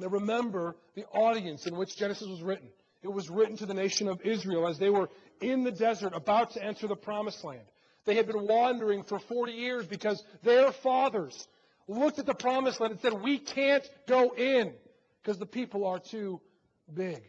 Now 0.00 0.08
remember 0.08 0.74
the 0.96 1.04
audience 1.04 1.68
in 1.68 1.76
which 1.76 1.96
Genesis 1.96 2.26
was 2.26 2.42
written. 2.42 2.66
It 3.00 3.12
was 3.12 3.30
written 3.30 3.56
to 3.58 3.66
the 3.66 3.74
nation 3.74 4.08
of 4.08 4.22
Israel 4.22 4.66
as 4.66 4.80
they 4.80 4.90
were 4.90 5.08
in 5.40 5.62
the 5.62 5.70
desert 5.70 6.14
about 6.16 6.54
to 6.54 6.64
enter 6.64 6.88
the 6.88 6.96
promised 6.96 7.44
land. 7.44 7.62
They 8.04 8.16
had 8.16 8.26
been 8.26 8.46
wandering 8.46 9.04
for 9.04 9.18
40 9.18 9.52
years 9.52 9.86
because 9.86 10.22
their 10.42 10.72
fathers 10.72 11.48
looked 11.88 12.18
at 12.18 12.26
the 12.26 12.34
promised 12.34 12.80
land 12.80 12.92
and 12.92 13.00
said, 13.00 13.12
We 13.22 13.38
can't 13.38 13.88
go 14.06 14.34
in 14.34 14.74
because 15.22 15.38
the 15.38 15.46
people 15.46 15.86
are 15.86 15.98
too 15.98 16.40
big. 16.92 17.22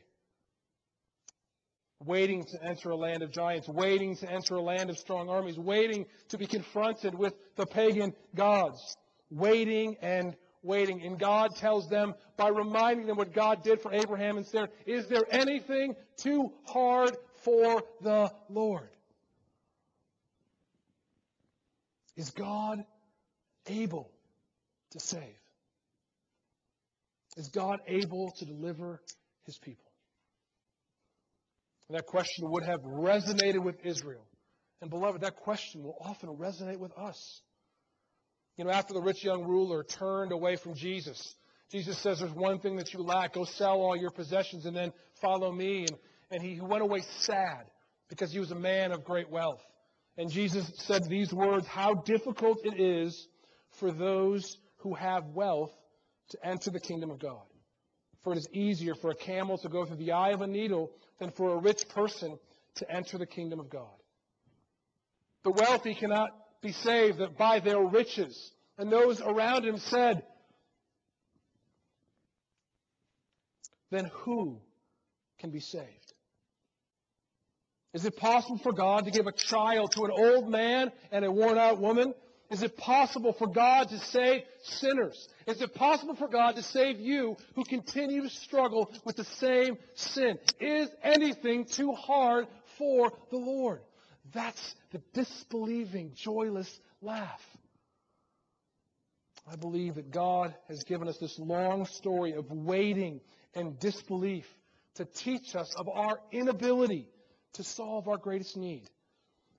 Waiting 2.03 2.43
to 2.43 2.63
enter 2.63 2.89
a 2.89 2.95
land 2.95 3.23
of 3.23 3.31
giants, 3.31 3.69
waiting 3.69 4.17
to 4.17 4.29
enter 4.29 4.55
a 4.55 4.61
land 4.61 4.89
of 4.89 4.97
strong 4.97 5.29
armies, 5.29 5.57
waiting 5.57 6.05
to 6.29 6.37
be 6.37 6.45
confronted 6.45 7.15
with 7.15 7.33
the 7.55 7.65
pagan 7.65 8.13
gods, 8.35 8.97
waiting 9.31 9.95
and 10.01 10.35
waiting. 10.61 11.01
And 11.03 11.17
God 11.17 11.51
tells 11.55 11.87
them 11.89 12.13
by 12.37 12.49
reminding 12.49 13.07
them 13.07 13.17
what 13.17 13.33
God 13.33 13.63
did 13.63 13.81
for 13.81 13.93
Abraham 13.93 14.37
and 14.37 14.45
Sarah, 14.45 14.67
is 14.85 15.07
there 15.07 15.23
anything 15.31 15.95
too 16.17 16.51
hard 16.65 17.15
for 17.43 17.81
the 18.01 18.31
Lord? 18.49 18.89
Is 22.15 22.29
God 22.31 22.83
able 23.67 24.11
to 24.91 24.99
save? 24.99 25.35
Is 27.37 27.49
God 27.49 27.79
able 27.87 28.31
to 28.37 28.45
deliver 28.45 29.01
his 29.45 29.57
people? 29.57 29.91
And 31.89 31.97
that 31.97 32.05
question 32.05 32.49
would 32.49 32.63
have 32.63 32.81
resonated 32.81 33.63
with 33.63 33.75
Israel. 33.83 34.25
And 34.81 34.89
beloved, 34.89 35.21
that 35.21 35.35
question 35.35 35.83
will 35.83 35.97
often 36.01 36.29
resonate 36.29 36.79
with 36.79 36.91
us. 36.97 37.41
You 38.57 38.65
know, 38.65 38.71
after 38.71 38.93
the 38.93 39.01
rich 39.01 39.23
young 39.23 39.43
ruler 39.43 39.83
turned 39.83 40.31
away 40.31 40.55
from 40.55 40.75
Jesus, 40.75 41.35
Jesus 41.71 41.97
says, 41.97 42.19
There's 42.19 42.31
one 42.33 42.59
thing 42.59 42.77
that 42.77 42.93
you 42.93 43.01
lack. 43.01 43.33
Go 43.33 43.43
sell 43.43 43.81
all 43.81 43.95
your 43.97 44.11
possessions 44.11 44.65
and 44.65 44.75
then 44.75 44.93
follow 45.21 45.51
me. 45.51 45.85
And, 45.89 45.97
and 46.31 46.41
he 46.41 46.59
went 46.61 46.81
away 46.81 47.01
sad 47.19 47.65
because 48.09 48.31
he 48.31 48.39
was 48.39 48.51
a 48.51 48.55
man 48.55 48.91
of 48.91 49.03
great 49.03 49.29
wealth. 49.29 49.61
And 50.17 50.31
Jesus 50.31 50.71
said 50.77 51.05
these 51.05 51.33
words 51.33 51.67
How 51.67 51.93
difficult 51.93 52.59
it 52.63 52.79
is 52.79 53.27
for 53.79 53.91
those 53.91 54.57
who 54.77 54.93
have 54.93 55.25
wealth 55.33 55.73
to 56.29 56.45
enter 56.45 56.71
the 56.71 56.79
kingdom 56.79 57.11
of 57.11 57.19
God. 57.19 57.43
For 58.23 58.33
it 58.33 58.37
is 58.37 58.49
easier 58.51 58.95
for 58.95 59.11
a 59.11 59.15
camel 59.15 59.57
to 59.59 59.69
go 59.69 59.85
through 59.85 59.97
the 59.97 60.13
eye 60.13 60.29
of 60.29 60.41
a 60.41 60.47
needle 60.47 60.91
than 61.19 61.31
for 61.31 61.53
a 61.53 61.57
rich 61.57 61.87
person 61.89 62.39
to 62.75 62.91
enter 62.91 63.17
the 63.17 63.25
kingdom 63.25 63.59
of 63.59 63.69
God. 63.69 63.87
The 65.43 65.51
wealthy 65.51 65.93
cannot 65.93 66.29
be 66.61 66.71
saved 66.71 67.21
by 67.37 67.59
their 67.59 67.79
riches. 67.79 68.51
And 68.77 68.91
those 68.91 69.21
around 69.21 69.65
him 69.65 69.77
said, 69.77 70.23
Then 73.91 74.05
who 74.11 74.59
can 75.39 75.51
be 75.51 75.59
saved? 75.59 76.04
Is 77.95 78.03
it 78.03 78.17
possible 78.17 78.57
for 78.57 78.73
God 78.73 79.05
to 79.05 79.11
give 79.11 79.25
a 79.25 79.31
child 79.31 79.93
to 79.93 80.03
an 80.03 80.11
old 80.11 80.49
man 80.49 80.91
and 81.13 81.23
a 81.23 81.31
worn 81.31 81.57
out 81.57 81.79
woman? 81.79 82.13
Is 82.51 82.61
it 82.61 82.75
possible 82.75 83.31
for 83.31 83.47
God 83.47 83.87
to 83.87 83.97
save 83.99 84.43
sinners? 84.63 85.29
Is 85.47 85.61
it 85.61 85.73
possible 85.73 86.13
for 86.13 86.27
God 86.27 86.57
to 86.57 86.61
save 86.61 86.99
you 86.99 87.37
who 87.55 87.63
continue 87.63 88.21
to 88.23 88.29
struggle 88.29 88.91
with 89.05 89.15
the 89.15 89.23
same 89.23 89.77
sin? 89.93 90.37
Is 90.59 90.89
anything 91.03 91.63
too 91.63 91.93
hard 91.93 92.47
for 92.77 93.13
the 93.31 93.37
Lord? 93.37 93.79
That's 94.33 94.75
the 94.91 95.01
disbelieving, 95.13 96.11
joyless 96.15 96.77
laugh. 97.01 97.41
I 99.49 99.55
believe 99.55 99.95
that 99.95 100.11
God 100.11 100.53
has 100.67 100.83
given 100.83 101.07
us 101.07 101.17
this 101.17 101.39
long 101.39 101.85
story 101.85 102.33
of 102.33 102.51
waiting 102.51 103.21
and 103.53 103.79
disbelief 103.79 104.45
to 104.95 105.05
teach 105.05 105.55
us 105.55 105.73
of 105.77 105.87
our 105.87 106.19
inability 106.33 107.07
to 107.55 107.63
solve 107.63 108.07
our 108.07 108.17
greatest 108.17 108.57
need. 108.57 108.89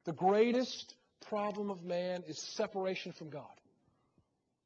The 0.04 0.12
greatest 0.12 0.94
problem 1.28 1.70
of 1.70 1.82
man 1.84 2.22
is 2.26 2.40
separation 2.40 3.12
from 3.12 3.30
God. 3.30 3.44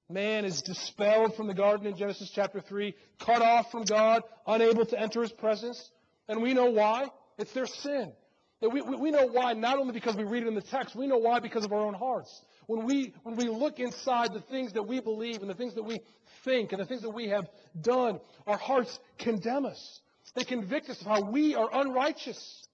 Man 0.09 0.45
is 0.45 0.63
dispelled 0.63 1.37
from 1.37 1.47
the 1.47 1.55
garden 1.55 1.87
in 1.87 1.97
Genesis 1.97 2.31
chapter 2.35 2.61
3, 2.61 2.95
cut 3.21 3.43
off 3.43 3.71
from 3.71 3.85
God, 3.85 4.23
unable 4.47 4.85
to 4.87 4.99
enter 4.99 5.23
his 5.23 5.33
presence. 5.33 5.91
And 6.29 6.43
we 6.43 6.53
know 6.53 6.71
why. 6.71 7.07
It's 7.39 7.53
their 7.53 7.67
sin. 7.67 8.13
We, 8.61 8.83
we 8.83 9.11
know 9.11 9.27
why 9.27 9.55
not 9.55 9.79
only 9.79 9.93
because 9.95 10.17
we 10.17 10.25
read 10.25 10.43
it 10.43 10.49
in 10.49 10.55
the 10.55 10.61
text, 10.61 10.95
we 10.95 11.07
know 11.07 11.17
why 11.17 11.41
because 11.41 11.65
of 11.65 11.73
our 11.73 11.81
own 11.81 11.95
hearts. 11.95 12.43
When 12.67 12.85
we, 12.85 13.15
when 13.23 13.37
we 13.37 13.49
look 13.49 13.79
inside 13.81 14.35
the 14.35 14.41
things 14.41 14.75
that 14.75 14.83
we 14.83 15.01
believe 15.01 15.41
and 15.41 15.49
the 15.49 15.55
things 15.55 15.75
that 15.77 15.85
we 15.85 16.01
think 16.45 16.73
and 16.73 16.81
the 16.81 16.85
things 16.85 17.03
that 17.03 17.11
we 17.11 17.29
have 17.29 17.49
done, 17.81 18.21
our 18.47 18.59
hearts 18.59 18.99
condemn 19.19 19.65
us. 19.65 20.01
They 20.35 20.45
convict 20.45 20.91
us 20.91 21.01
of 21.01 21.07
how 21.07 21.23
we 21.23 21.55
are 21.55 21.69
unrighteous. 21.73 22.69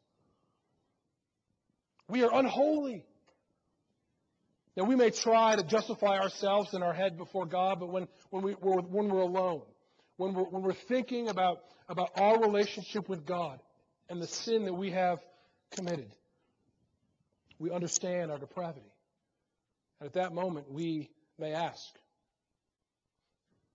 We 2.09 2.23
are 2.23 2.33
unholy. 2.33 3.05
Now, 4.77 4.85
we 4.85 4.95
may 4.95 5.11
try 5.11 5.57
to 5.57 5.63
justify 5.63 6.19
ourselves 6.19 6.75
in 6.75 6.83
our 6.83 6.93
head 6.93 7.17
before 7.17 7.47
God, 7.47 7.81
but 7.81 7.89
when, 7.89 8.09
when, 8.31 8.43
we, 8.43 8.55
we're, 8.61 8.81
when 8.83 9.09
we're 9.09 9.23
alone, 9.23 9.63
when 10.19 10.35
we're, 10.35 10.45
when 10.45 10.63
we're 10.63 10.75
thinking 10.75 11.29
about, 11.29 11.61
about 11.89 12.11
our 12.17 12.41
relationship 12.41 13.09
with 13.09 13.25
God 13.25 13.59
and 14.09 14.21
the 14.21 14.27
sin 14.27 14.67
that 14.67 14.75
we 14.75 14.91
have 14.91 15.19
committed, 15.75 16.11
we 17.59 17.71
understand 17.71 18.31
our 18.31 18.39
depravity. 18.39 18.93
And 19.99 20.07
at 20.07 20.13
that 20.13 20.35
moment, 20.35 20.71
we 20.71 21.11
may 21.39 21.55
ask, 21.55 21.83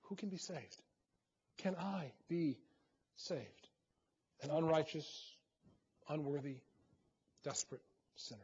Who 0.04 0.16
can 0.16 0.30
be 0.30 0.38
saved? 0.38 0.82
Can 1.58 1.76
I 1.76 2.12
be 2.30 2.60
saved? 3.16 3.42
An 4.44 4.52
unrighteous, 4.52 5.08
unworthy, 6.08 6.58
desperate 7.44 7.82
sinner. 8.28 8.42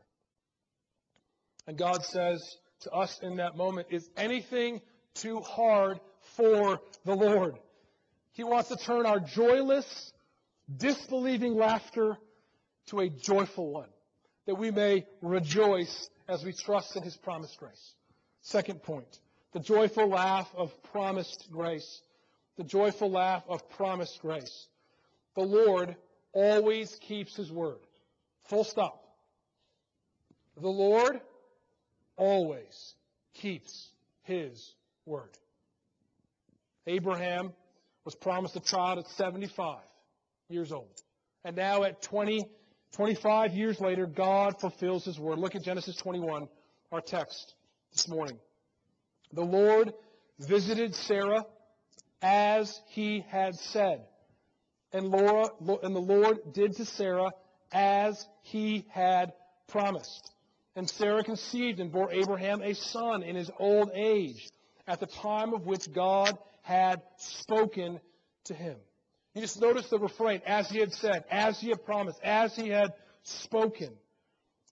And 1.68 1.78
God 1.78 2.04
says 2.04 2.58
to 2.82 2.92
us 2.92 3.20
in 3.22 3.38
that 3.38 3.58
moment, 3.58 3.88
Is 3.92 4.10
anything 4.16 4.82
too 5.14 5.40
hard 5.42 6.00
for 6.36 6.80
the 7.06 7.16
Lord? 7.16 7.56
He 8.32 8.44
wants 8.44 8.70
to 8.70 8.76
turn 8.76 9.06
our 9.06 9.20
joyless, 9.20 10.14
disbelieving 10.76 11.56
laughter 11.56 12.18
to 12.88 13.00
a 13.00 13.10
joyful 13.10 13.72
one, 13.72 13.90
that 14.46 14.56
we 14.56 14.72
may 14.72 15.06
rejoice 15.22 16.10
as 16.28 16.44
we 16.44 16.54
trust 16.54 16.96
in 16.96 17.04
His 17.04 17.18
promised 17.18 17.58
grace. 17.58 17.94
Second 18.42 18.84
point 18.84 19.20
the 19.54 19.60
joyful 19.60 20.08
laugh 20.08 20.48
of 20.56 20.72
promised 20.92 21.48
grace. 21.52 22.02
The 22.58 22.64
joyful 22.64 23.10
laugh 23.10 23.44
of 23.48 23.68
promised 23.72 24.20
grace. 24.22 24.68
The 25.36 25.42
Lord 25.42 25.96
always 26.34 26.96
keeps 27.02 27.36
His 27.36 27.52
word. 27.52 27.80
Full 28.50 28.64
stop. 28.64 29.07
The 30.60 30.68
Lord 30.68 31.22
always 32.16 32.96
keeps 33.36 33.90
his 34.24 34.74
word. 35.06 35.38
Abraham 36.88 37.54
was 38.06 38.16
promised 38.16 38.56
a 38.56 38.60
child 38.60 39.00
at 39.00 39.08
75 39.10 39.80
years 40.50 40.72
old. 40.72 41.02
And 41.44 41.56
now 41.56 41.84
at 41.84 42.02
20, 42.02 42.46
25 42.94 43.54
years 43.54 43.80
later, 43.80 44.08
God 44.08 44.60
fulfills 44.60 45.06
his 45.06 45.20
word. 45.20 45.38
Look 45.38 45.56
at 45.56 45.64
Genesis 45.64 45.96
21, 45.98 46.48
our 46.92 47.02
text 47.02 47.54
this 47.92 48.08
morning. 48.08 48.40
The 49.34 49.44
Lord 49.44 49.94
visited 50.40 50.96
Sarah 50.96 51.46
as 52.22 52.80
he 52.88 53.24
had 53.30 53.56
said. 53.56 54.06
And, 54.94 55.10
Laura, 55.10 55.50
and 55.84 55.96
the 55.96 56.00
Lord 56.00 56.54
did 56.54 56.78
to 56.78 56.86
Sarah 56.86 57.32
as 57.72 58.26
he 58.42 58.86
had 58.90 59.34
promised. 59.68 60.32
And 60.78 60.88
Sarah 60.88 61.24
conceived 61.24 61.80
and 61.80 61.92
bore 61.92 62.12
Abraham 62.12 62.62
a 62.62 62.76
son 62.76 63.24
in 63.24 63.36
his 63.36 63.50
old 63.58 63.90
age, 63.96 64.48
at 64.86 65.00
the 65.00 65.08
time 65.08 65.56
of 65.56 65.66
which 65.66 65.92
God 65.92 66.38
had 66.62 67.02
spoken 67.18 68.00
to 68.44 68.54
him. 68.54 68.76
You 69.34 69.42
just 69.42 69.60
notice 69.60 69.90
the 69.90 69.98
refrain, 69.98 70.40
as 70.46 70.70
he 70.70 70.78
had 70.78 70.94
said, 70.94 71.24
as 71.32 71.60
he 71.60 71.70
had 71.70 71.84
promised, 71.84 72.20
as 72.24 72.56
he 72.56 72.70
had 72.70 72.94
spoken. 73.24 73.90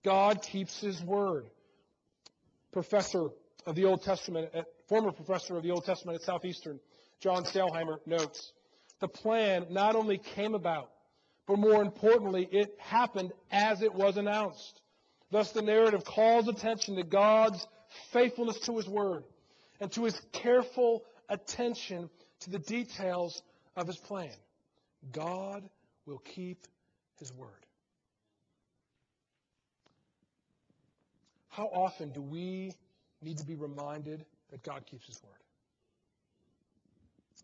God 0.04 0.42
keeps 0.42 0.80
his 0.80 1.02
word. 1.02 1.50
Professor 2.70 3.30
of 3.66 3.74
the 3.74 3.86
Old 3.86 4.04
Testament, 4.04 4.50
uh, 4.54 4.62
former 4.88 5.10
professor 5.10 5.56
of 5.56 5.64
the 5.64 5.72
Old 5.72 5.84
Testament 5.84 6.20
at 6.20 6.22
Southeastern, 6.22 6.78
John 7.18 7.44
Sailhamer 7.46 7.98
notes, 8.06 8.52
the 9.00 9.08
plan 9.08 9.66
not 9.70 9.96
only 9.96 10.18
came 10.18 10.54
about, 10.54 10.88
but 11.48 11.58
more 11.58 11.82
importantly, 11.82 12.48
it 12.52 12.76
happened 12.78 13.32
as 13.50 13.82
it 13.82 13.92
was 13.92 14.16
announced. 14.16 14.80
Thus, 15.30 15.52
the 15.52 15.62
narrative 15.62 16.04
calls 16.04 16.48
attention 16.48 16.96
to 16.96 17.02
God's 17.02 17.66
faithfulness 18.12 18.60
to 18.60 18.76
His 18.76 18.88
Word 18.88 19.24
and 19.80 19.90
to 19.92 20.04
His 20.04 20.20
careful 20.32 21.04
attention 21.28 22.08
to 22.40 22.50
the 22.50 22.58
details 22.58 23.42
of 23.76 23.86
His 23.86 23.96
plan. 23.96 24.32
God 25.12 25.68
will 26.06 26.18
keep 26.18 26.66
His 27.18 27.32
Word. 27.32 27.50
How 31.48 31.66
often 31.66 32.10
do 32.10 32.20
we 32.20 32.72
need 33.22 33.38
to 33.38 33.46
be 33.46 33.54
reminded 33.54 34.24
that 34.50 34.62
God 34.62 34.84
keeps 34.86 35.06
His 35.06 35.20
Word? 35.22 35.32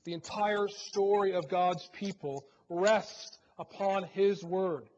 The 0.04 0.12
entire 0.12 0.68
story 0.68 1.32
of 1.32 1.48
God's 1.48 1.88
people 1.92 2.44
rests 2.68 3.38
upon 3.58 4.04
His 4.04 4.42
Word. 4.44 4.88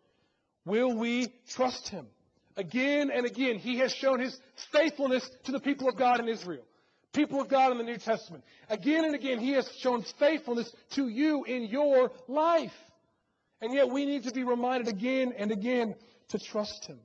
Will 0.65 0.97
we 0.97 1.29
trust 1.49 1.89
Him? 1.89 2.07
Again 2.57 3.11
and 3.11 3.27
again, 3.27 3.59
He 3.59 3.79
has 3.79 3.93
shown 3.93 4.21
His 4.21 4.39
faithfulness 4.73 5.29
to 5.45 5.53
the 5.53 5.61
people 5.61 5.89
of 5.89 5.97
God 5.97 6.21
in 6.21 6.29
Israel. 6.29 6.65
People 7.13 7.41
of 7.41 7.49
God 7.49 7.73
in 7.73 7.79
the 7.79 7.85
New 7.85 7.97
Testament. 7.97 8.45
Again 8.69 9.05
and 9.05 9.15
again, 9.15 9.39
He 9.39 9.53
has 9.53 9.69
shown 9.79 10.05
faithfulness 10.19 10.71
to 10.91 11.09
you 11.09 11.45
in 11.45 11.65
your 11.65 12.11
life. 12.29 12.73
And 13.61 13.73
yet 13.73 13.89
we 13.89 14.05
need 14.05 14.25
to 14.25 14.33
be 14.33 14.45
reminded 14.45 14.89
again 14.89 15.33
and 15.37 15.51
again 15.51 15.95
to 16.29 16.39
trust 16.39 16.87
Him. 16.87 16.99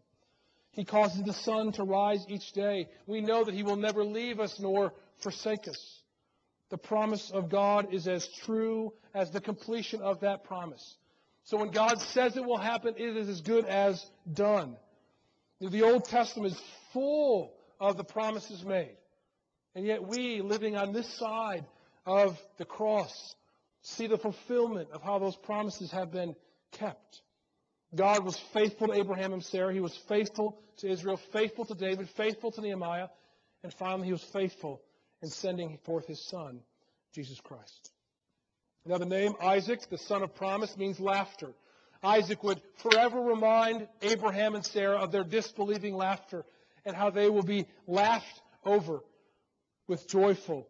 He 0.72 0.86
causes 0.86 1.24
the 1.24 1.34
sun 1.34 1.72
to 1.74 1.84
rise 1.84 2.26
each 2.28 2.52
day. 2.54 2.88
We 3.08 3.22
know 3.22 3.44
that 3.44 3.54
He 3.54 3.64
will 3.64 3.76
never 3.76 4.04
leave 4.04 4.40
us 4.40 4.60
nor 4.60 4.94
forsake 5.22 5.68
us. 5.68 6.02
The 6.70 6.78
promise 6.78 7.32
of 7.32 7.50
God 7.50 7.94
is 7.94 8.08
as 8.08 8.28
true 8.46 8.94
as 9.14 9.32
the 9.32 9.42
completion 9.42 10.02
of 10.02 10.20
that 10.20 10.44
promise. 10.44 10.96
So 11.46 11.58
when 11.58 11.72
God 11.72 12.00
says 12.00 12.38
it 12.38 12.46
will 12.46 12.60
happen, 12.60 12.94
it 12.98 13.18
is 13.18 13.28
as 13.28 13.42
good 13.42 13.66
as 13.66 14.06
done. 14.32 14.78
The 15.60 15.84
Old 15.84 16.06
Testament 16.06 16.54
is 16.54 16.62
full 16.94 17.54
of 17.80 17.98
the 17.98 18.04
promises 18.04 18.64
made. 18.64 18.96
And 19.76 19.86
yet 19.86 20.08
we, 20.08 20.42
living 20.42 20.76
on 20.76 20.94
this 20.94 21.08
side 21.18 21.66
of 22.06 22.38
the 22.58 22.66
cross, 22.66 23.36
see 23.82 24.08
the 24.08 24.18
fulfillment 24.18 24.90
of 24.92 25.02
how 25.02 25.20
those 25.20 25.36
promises 25.36 25.92
have 25.92 26.12
been 26.12 26.36
kept. 26.72 27.22
God 27.96 28.24
was 28.24 28.38
faithful 28.54 28.88
to 28.88 28.94
Abraham 28.94 29.34
and 29.34 29.44
Sarah. 29.44 29.74
He 29.74 29.80
was 29.80 29.96
faithful 30.08 30.62
to 30.78 30.90
Israel, 30.90 31.20
faithful 31.32 31.66
to 31.66 31.76
David, 31.76 32.10
faithful 32.10 32.52
to 32.52 32.62
Nehemiah, 32.62 33.08
and 33.64 33.74
finally 33.74 34.08
he 34.08 34.14
was 34.14 34.24
faithful 34.24 34.82
in 35.22 35.30
sending 35.30 35.78
forth 35.86 36.08
his 36.08 36.24
son, 36.30 36.62
Jesus 37.14 37.40
Christ. 37.42 37.92
Now 38.86 38.98
the 38.98 39.06
name 39.06 39.34
Isaac, 39.42 39.82
the 39.90 39.98
son 39.98 40.24
of 40.24 40.36
promise, 40.36 40.78
means 40.78 41.00
laughter. 41.00 41.54
Isaac 42.02 42.44
would 42.44 42.62
forever 42.78 43.20
remind 43.20 43.88
Abraham 44.02 44.56
and 44.56 44.66
Sarah 44.66 45.00
of 45.00 45.12
their 45.12 45.24
disbelieving 45.24 45.96
laughter 45.96 46.46
and 46.86 46.96
how 46.96 47.10
they 47.10 47.30
will 47.30 47.44
be 47.44 47.68
laughed 47.88 48.42
over 48.64 49.02
with 49.88 50.08
joyful, 50.08 50.68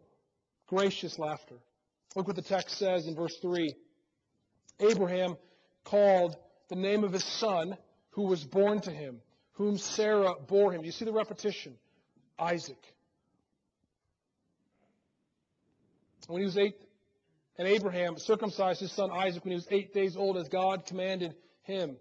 gracious 0.68 1.20
laughter. 1.20 1.56
Look 2.15 2.28
what 2.28 2.36
the 2.36 2.42
text 2.42 2.78
says 2.78 3.06
in 3.06 3.15
verse 3.15 3.38
3. 3.42 3.76
Abraham 4.80 5.38
called 5.84 6.36
the 6.70 6.76
name 6.76 7.04
of 7.04 7.13
his 7.13 7.24
son 7.24 7.78
who 8.12 8.24
was 8.24 8.44
born 8.44 8.82
to 8.82 8.92
him, 8.92 9.22
whom 9.54 9.78
Sarah 9.78 10.34
bore 10.48 10.74
him. 10.74 10.82
Do 10.82 10.88
you 10.88 10.92
see 10.92 11.06
the 11.06 11.13
repetition? 11.13 11.76
Isaac. 12.39 12.78
When 16.28 16.42
he 16.42 16.46
was 16.46 16.58
eight, 16.58 16.76
and 17.60 17.67
Abraham 17.67 18.17
circumcised 18.17 18.80
his 18.80 18.93
son 18.93 19.12
Isaac 19.12 19.43
when 19.43 19.52
he 19.52 19.56
was 19.56 19.67
eight 19.69 19.93
days 19.93 20.15
old, 20.15 20.38
as 20.38 20.48
God 20.48 20.86
commanded 20.86 21.36
him. 21.63 21.98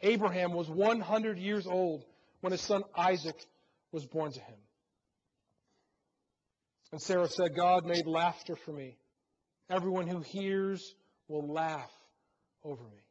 Abraham 0.00 0.54
was 0.54 0.66
100 0.66 1.38
years 1.38 1.66
old 1.66 2.04
when 2.40 2.52
his 2.52 2.62
son 2.62 2.82
Isaac 2.96 3.36
was 3.92 4.06
born 4.06 4.32
to 4.32 4.40
him. 4.40 4.56
And 6.90 7.02
Sarah 7.02 7.28
said, 7.28 7.54
God 7.54 7.84
made 7.84 8.06
laughter 8.06 8.56
for 8.56 8.72
me. 8.72 8.96
Everyone 9.68 10.06
who 10.06 10.20
hears 10.20 10.94
will 11.28 11.52
laugh 11.52 11.90
over 12.64 12.82
me. 12.82 13.02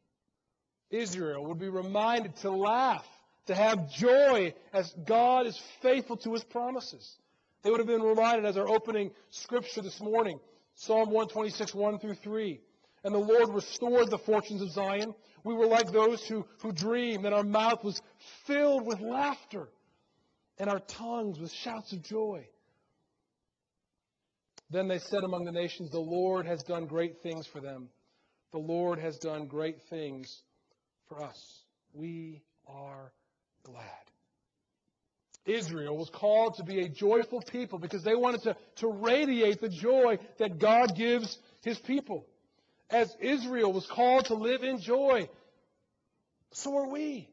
Israel 0.90 1.44
would 1.46 1.60
be 1.60 1.68
reminded 1.68 2.34
to 2.38 2.50
laugh, 2.50 3.06
to 3.46 3.54
have 3.54 3.92
joy 3.92 4.52
as 4.72 4.92
God 5.06 5.46
is 5.46 5.60
faithful 5.80 6.16
to 6.18 6.32
his 6.32 6.42
promises. 6.42 7.16
They 7.62 7.70
would 7.70 7.78
have 7.78 7.86
been 7.86 8.02
reminded 8.02 8.46
as 8.46 8.56
our 8.56 8.68
opening 8.68 9.12
scripture 9.30 9.80
this 9.80 10.00
morning, 10.00 10.40
Psalm 10.74 11.10
126, 11.10 11.74
1 11.74 11.98
through 11.98 12.14
3. 12.14 12.60
And 13.04 13.14
the 13.14 13.18
Lord 13.18 13.50
restored 13.50 14.10
the 14.10 14.18
fortunes 14.18 14.62
of 14.62 14.70
Zion. 14.70 15.14
We 15.44 15.54
were 15.54 15.66
like 15.66 15.92
those 15.92 16.26
who, 16.26 16.46
who 16.60 16.72
dreamed, 16.72 17.26
and 17.26 17.34
our 17.34 17.44
mouth 17.44 17.84
was 17.84 18.00
filled 18.46 18.86
with 18.86 19.00
laughter, 19.00 19.68
and 20.58 20.70
our 20.70 20.80
tongues 20.80 21.38
with 21.38 21.52
shouts 21.52 21.92
of 21.92 22.02
joy. 22.02 22.46
Then 24.70 24.88
they 24.88 24.98
said 24.98 25.22
among 25.22 25.44
the 25.44 25.52
nations, 25.52 25.90
The 25.90 25.98
Lord 25.98 26.46
has 26.46 26.62
done 26.62 26.86
great 26.86 27.22
things 27.22 27.46
for 27.46 27.60
them. 27.60 27.88
The 28.52 28.58
Lord 28.58 28.98
has 28.98 29.18
done 29.18 29.46
great 29.46 29.76
things 29.90 30.42
for 31.08 31.22
us. 31.22 31.38
We 31.92 32.42
are 32.66 33.12
glad. 33.64 34.13
Israel 35.46 35.96
was 35.96 36.08
called 36.08 36.56
to 36.56 36.64
be 36.64 36.80
a 36.80 36.88
joyful 36.88 37.40
people 37.40 37.78
because 37.78 38.02
they 38.02 38.14
wanted 38.14 38.42
to, 38.42 38.56
to 38.76 38.88
radiate 38.88 39.60
the 39.60 39.68
joy 39.68 40.18
that 40.38 40.58
God 40.58 40.96
gives 40.96 41.38
his 41.62 41.78
people. 41.78 42.26
As 42.90 43.14
Israel 43.20 43.72
was 43.72 43.86
called 43.86 44.26
to 44.26 44.34
live 44.34 44.62
in 44.62 44.80
joy, 44.80 45.28
so 46.52 46.76
are 46.76 46.88
we. 46.88 47.28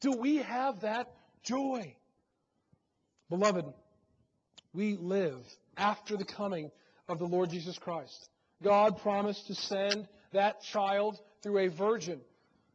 Do 0.00 0.12
we 0.12 0.36
have 0.36 0.80
that 0.80 1.10
joy? 1.42 1.94
Beloved, 3.28 3.64
we 4.72 4.96
live 4.96 5.38
after 5.76 6.16
the 6.16 6.24
coming 6.24 6.70
of 7.08 7.18
the 7.18 7.26
Lord 7.26 7.50
Jesus 7.50 7.78
Christ. 7.78 8.28
God 8.62 8.98
promised 8.98 9.46
to 9.48 9.54
send 9.54 10.08
that 10.32 10.62
child 10.62 11.18
through 11.42 11.58
a 11.58 11.68
virgin 11.68 12.20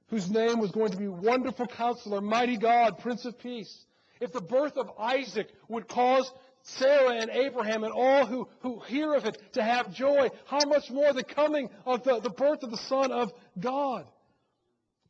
whose 0.08 0.30
name 0.30 0.60
was 0.60 0.72
going 0.72 0.92
to 0.92 0.98
be 0.98 1.08
Wonderful 1.08 1.68
Counselor, 1.68 2.22
Mighty 2.22 2.58
God, 2.58 3.00
Prince 3.00 3.26
of 3.26 3.40
Peace. 3.40 3.86
If 4.22 4.32
the 4.32 4.42
birth 4.42 4.78
of 4.78 4.92
Isaac 5.00 5.50
would 5.68 5.88
cause 5.88 6.32
Sarah 6.62 7.16
and 7.16 7.32
Abraham 7.32 7.84
and 7.84 7.92
all 7.92 8.26
who, 8.26 8.48
who 8.60 8.80
hear 8.82 9.16
of 9.16 9.26
it 9.26 9.42
to 9.54 9.64
have 9.64 9.94
joy, 9.94 10.30
how 10.46 10.60
much 10.68 10.92
more 10.92 11.12
the 11.12 11.24
coming 11.24 11.70
of 11.86 12.04
the, 12.04 12.20
the 12.20 12.30
birth 12.30 12.62
of 12.64 12.70
the 12.72 12.78
Son 12.78 13.12
of 13.12 13.34
God? 13.60 14.06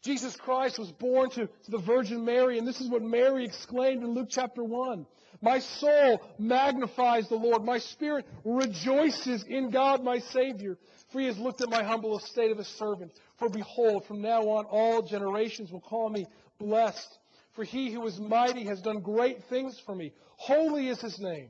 Jesus 0.01 0.35
Christ 0.35 0.79
was 0.79 0.91
born 0.91 1.29
to, 1.31 1.45
to 1.45 1.71
the 1.71 1.77
Virgin 1.77 2.25
Mary, 2.25 2.57
and 2.57 2.67
this 2.67 2.81
is 2.81 2.89
what 2.89 3.03
Mary 3.03 3.45
exclaimed 3.45 4.01
in 4.01 4.11
Luke 4.11 4.29
chapter 4.31 4.63
1. 4.63 5.05
My 5.41 5.59
soul 5.59 6.21
magnifies 6.39 7.27
the 7.27 7.35
Lord. 7.35 7.63
My 7.63 7.79
spirit 7.79 8.25
rejoices 8.43 9.43
in 9.43 9.69
God 9.69 10.03
my 10.03 10.19
Savior, 10.19 10.77
for 11.11 11.19
he 11.19 11.27
has 11.27 11.37
looked 11.37 11.61
at 11.61 11.69
my 11.69 11.83
humble 11.83 12.17
estate 12.17 12.51
of 12.51 12.59
a 12.59 12.63
servant. 12.63 13.11
For 13.37 13.49
behold, 13.49 14.05
from 14.05 14.21
now 14.21 14.43
on 14.49 14.65
all 14.65 15.01
generations 15.01 15.71
will 15.71 15.81
call 15.81 16.09
me 16.09 16.25
blessed. 16.59 17.17
For 17.61 17.65
he 17.65 17.91
who 17.91 18.07
is 18.07 18.19
mighty 18.19 18.63
has 18.63 18.81
done 18.81 19.01
great 19.01 19.43
things 19.43 19.79
for 19.85 19.93
me. 19.93 20.13
Holy 20.37 20.87
is 20.87 20.99
his 20.99 21.19
name. 21.19 21.49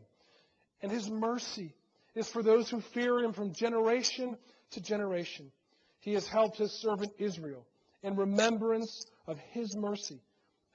And 0.81 0.91
his 0.91 1.09
mercy 1.09 1.73
is 2.15 2.27
for 2.27 2.43
those 2.43 2.69
who 2.69 2.81
fear 2.81 3.19
him 3.19 3.31
from 3.31 3.53
generation 3.53 4.35
to 4.71 4.81
generation. 4.81 5.53
He 6.01 6.11
has 6.15 6.27
helped 6.27 6.57
his 6.57 6.73
servant 6.73 7.13
Israel 7.17 7.65
in 8.03 8.17
remembrance 8.17 9.05
of 9.25 9.39
his 9.51 9.73
mercy 9.73 10.19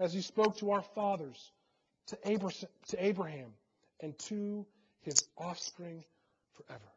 as 0.01 0.11
he 0.11 0.23
spoke 0.23 0.57
to 0.61 0.71
our 0.71 0.83
fathers 0.95 1.53
to 2.07 2.19
Abraham 2.99 3.53
and 4.01 4.19
to 4.21 4.65
his 5.03 5.23
offspring 5.37 6.03
forever. 6.55 6.93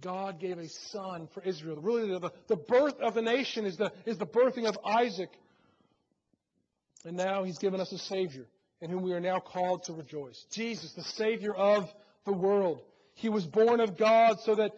God 0.00 0.40
gave 0.40 0.56
a 0.56 0.70
son 0.70 1.28
for 1.34 1.42
Israel. 1.42 1.76
Really, 1.82 2.18
the, 2.18 2.30
the 2.46 2.56
birth 2.56 2.98
of 3.00 3.12
the 3.12 3.20
nation 3.20 3.66
is 3.66 3.76
the, 3.76 3.92
is 4.06 4.16
the 4.16 4.26
birthing 4.26 4.66
of 4.66 4.78
Isaac. 4.86 5.28
And 7.04 7.16
now 7.16 7.44
he's 7.44 7.58
given 7.58 7.80
us 7.80 7.92
a 7.92 7.98
Savior 7.98 8.46
in 8.80 8.90
whom 8.90 9.02
we 9.02 9.12
are 9.12 9.20
now 9.20 9.40
called 9.40 9.84
to 9.84 9.92
rejoice. 9.92 10.44
Jesus, 10.50 10.92
the 10.92 11.02
Savior 11.02 11.54
of 11.54 11.92
the 12.24 12.32
world. 12.32 12.82
He 13.14 13.28
was 13.28 13.46
born 13.46 13.80
of 13.80 13.96
God 13.96 14.40
so 14.40 14.54
that 14.54 14.72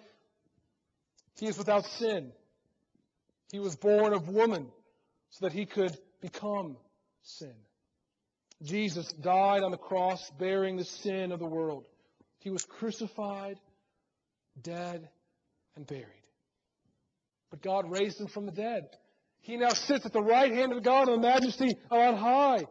he 1.38 1.46
is 1.46 1.59
without 1.59 1.85
sin. 1.85 2.33
He 3.50 3.59
was 3.59 3.76
born 3.76 4.12
of 4.12 4.28
woman 4.28 4.68
so 5.30 5.46
that 5.46 5.52
he 5.52 5.66
could 5.66 5.96
become 6.20 6.76
sin. 7.22 7.54
Jesus 8.62 9.11
died 9.12 9.62
on 9.62 9.70
the 9.70 9.78
cross 9.78 10.30
bearing 10.38 10.76
the 10.76 10.85
sin 10.85 11.33
of 11.33 11.38
the 11.38 11.46
world. 11.46 11.87
He 12.38 12.50
was 12.50 12.64
crucified, 12.64 13.59
dead, 14.61 15.09
and 15.76 15.87
buried. 15.87 16.06
But 17.50 17.62
God 17.62 17.90
raised 17.90 18.20
him 18.20 18.28
from 18.28 18.46
the 18.46 18.52
dead. 18.52 18.88
He 19.40 19.57
now 19.57 19.70
sits 19.70 20.07
at 20.07 20.12
the 20.12 20.22
right 20.22 20.53
hand 20.53 20.72
of 20.72 20.83
God 20.83 21.09
in 21.09 21.14
the 21.14 21.20
majesty 21.20 21.76
on 21.90 22.16
high. 22.16 22.64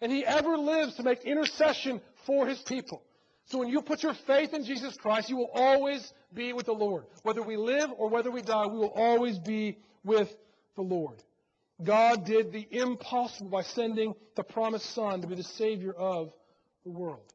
And 0.00 0.10
he 0.10 0.24
ever 0.24 0.56
lives 0.56 0.94
to 0.96 1.02
make 1.02 1.24
intercession 1.24 2.00
for 2.26 2.46
his 2.46 2.60
people. 2.60 3.02
So 3.46 3.58
when 3.58 3.68
you 3.68 3.82
put 3.82 4.02
your 4.02 4.14
faith 4.26 4.54
in 4.54 4.64
Jesus 4.64 4.96
Christ, 4.96 5.28
you 5.28 5.36
will 5.36 5.50
always 5.52 6.12
be 6.32 6.52
with 6.52 6.66
the 6.66 6.72
Lord. 6.72 7.04
Whether 7.22 7.42
we 7.42 7.56
live 7.56 7.90
or 7.96 8.08
whether 8.08 8.30
we 8.30 8.42
die, 8.42 8.66
we 8.66 8.78
will 8.78 8.92
always 8.94 9.38
be 9.38 9.78
with 10.04 10.34
the 10.76 10.82
Lord. 10.82 11.22
God 11.82 12.24
did 12.24 12.52
the 12.52 12.66
impossible 12.70 13.50
by 13.50 13.62
sending 13.62 14.14
the 14.36 14.42
promised 14.42 14.86
son 14.94 15.20
to 15.20 15.26
be 15.26 15.34
the 15.34 15.42
Savior 15.42 15.92
of 15.92 16.32
the 16.84 16.90
world. 16.90 17.32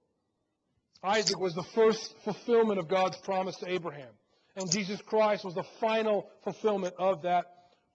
Isaac 1.04 1.40
was 1.40 1.54
the 1.54 1.64
first 1.76 2.16
fulfillment 2.24 2.80
of 2.80 2.88
God's 2.88 3.18
promise 3.18 3.56
to 3.58 3.70
Abraham. 3.70 4.10
And 4.56 4.72
Jesus 4.72 5.02
Christ 5.02 5.46
was 5.46 5.54
the 5.54 5.66
final 5.80 6.28
fulfillment 6.44 6.96
of 6.98 7.22
that 7.22 7.46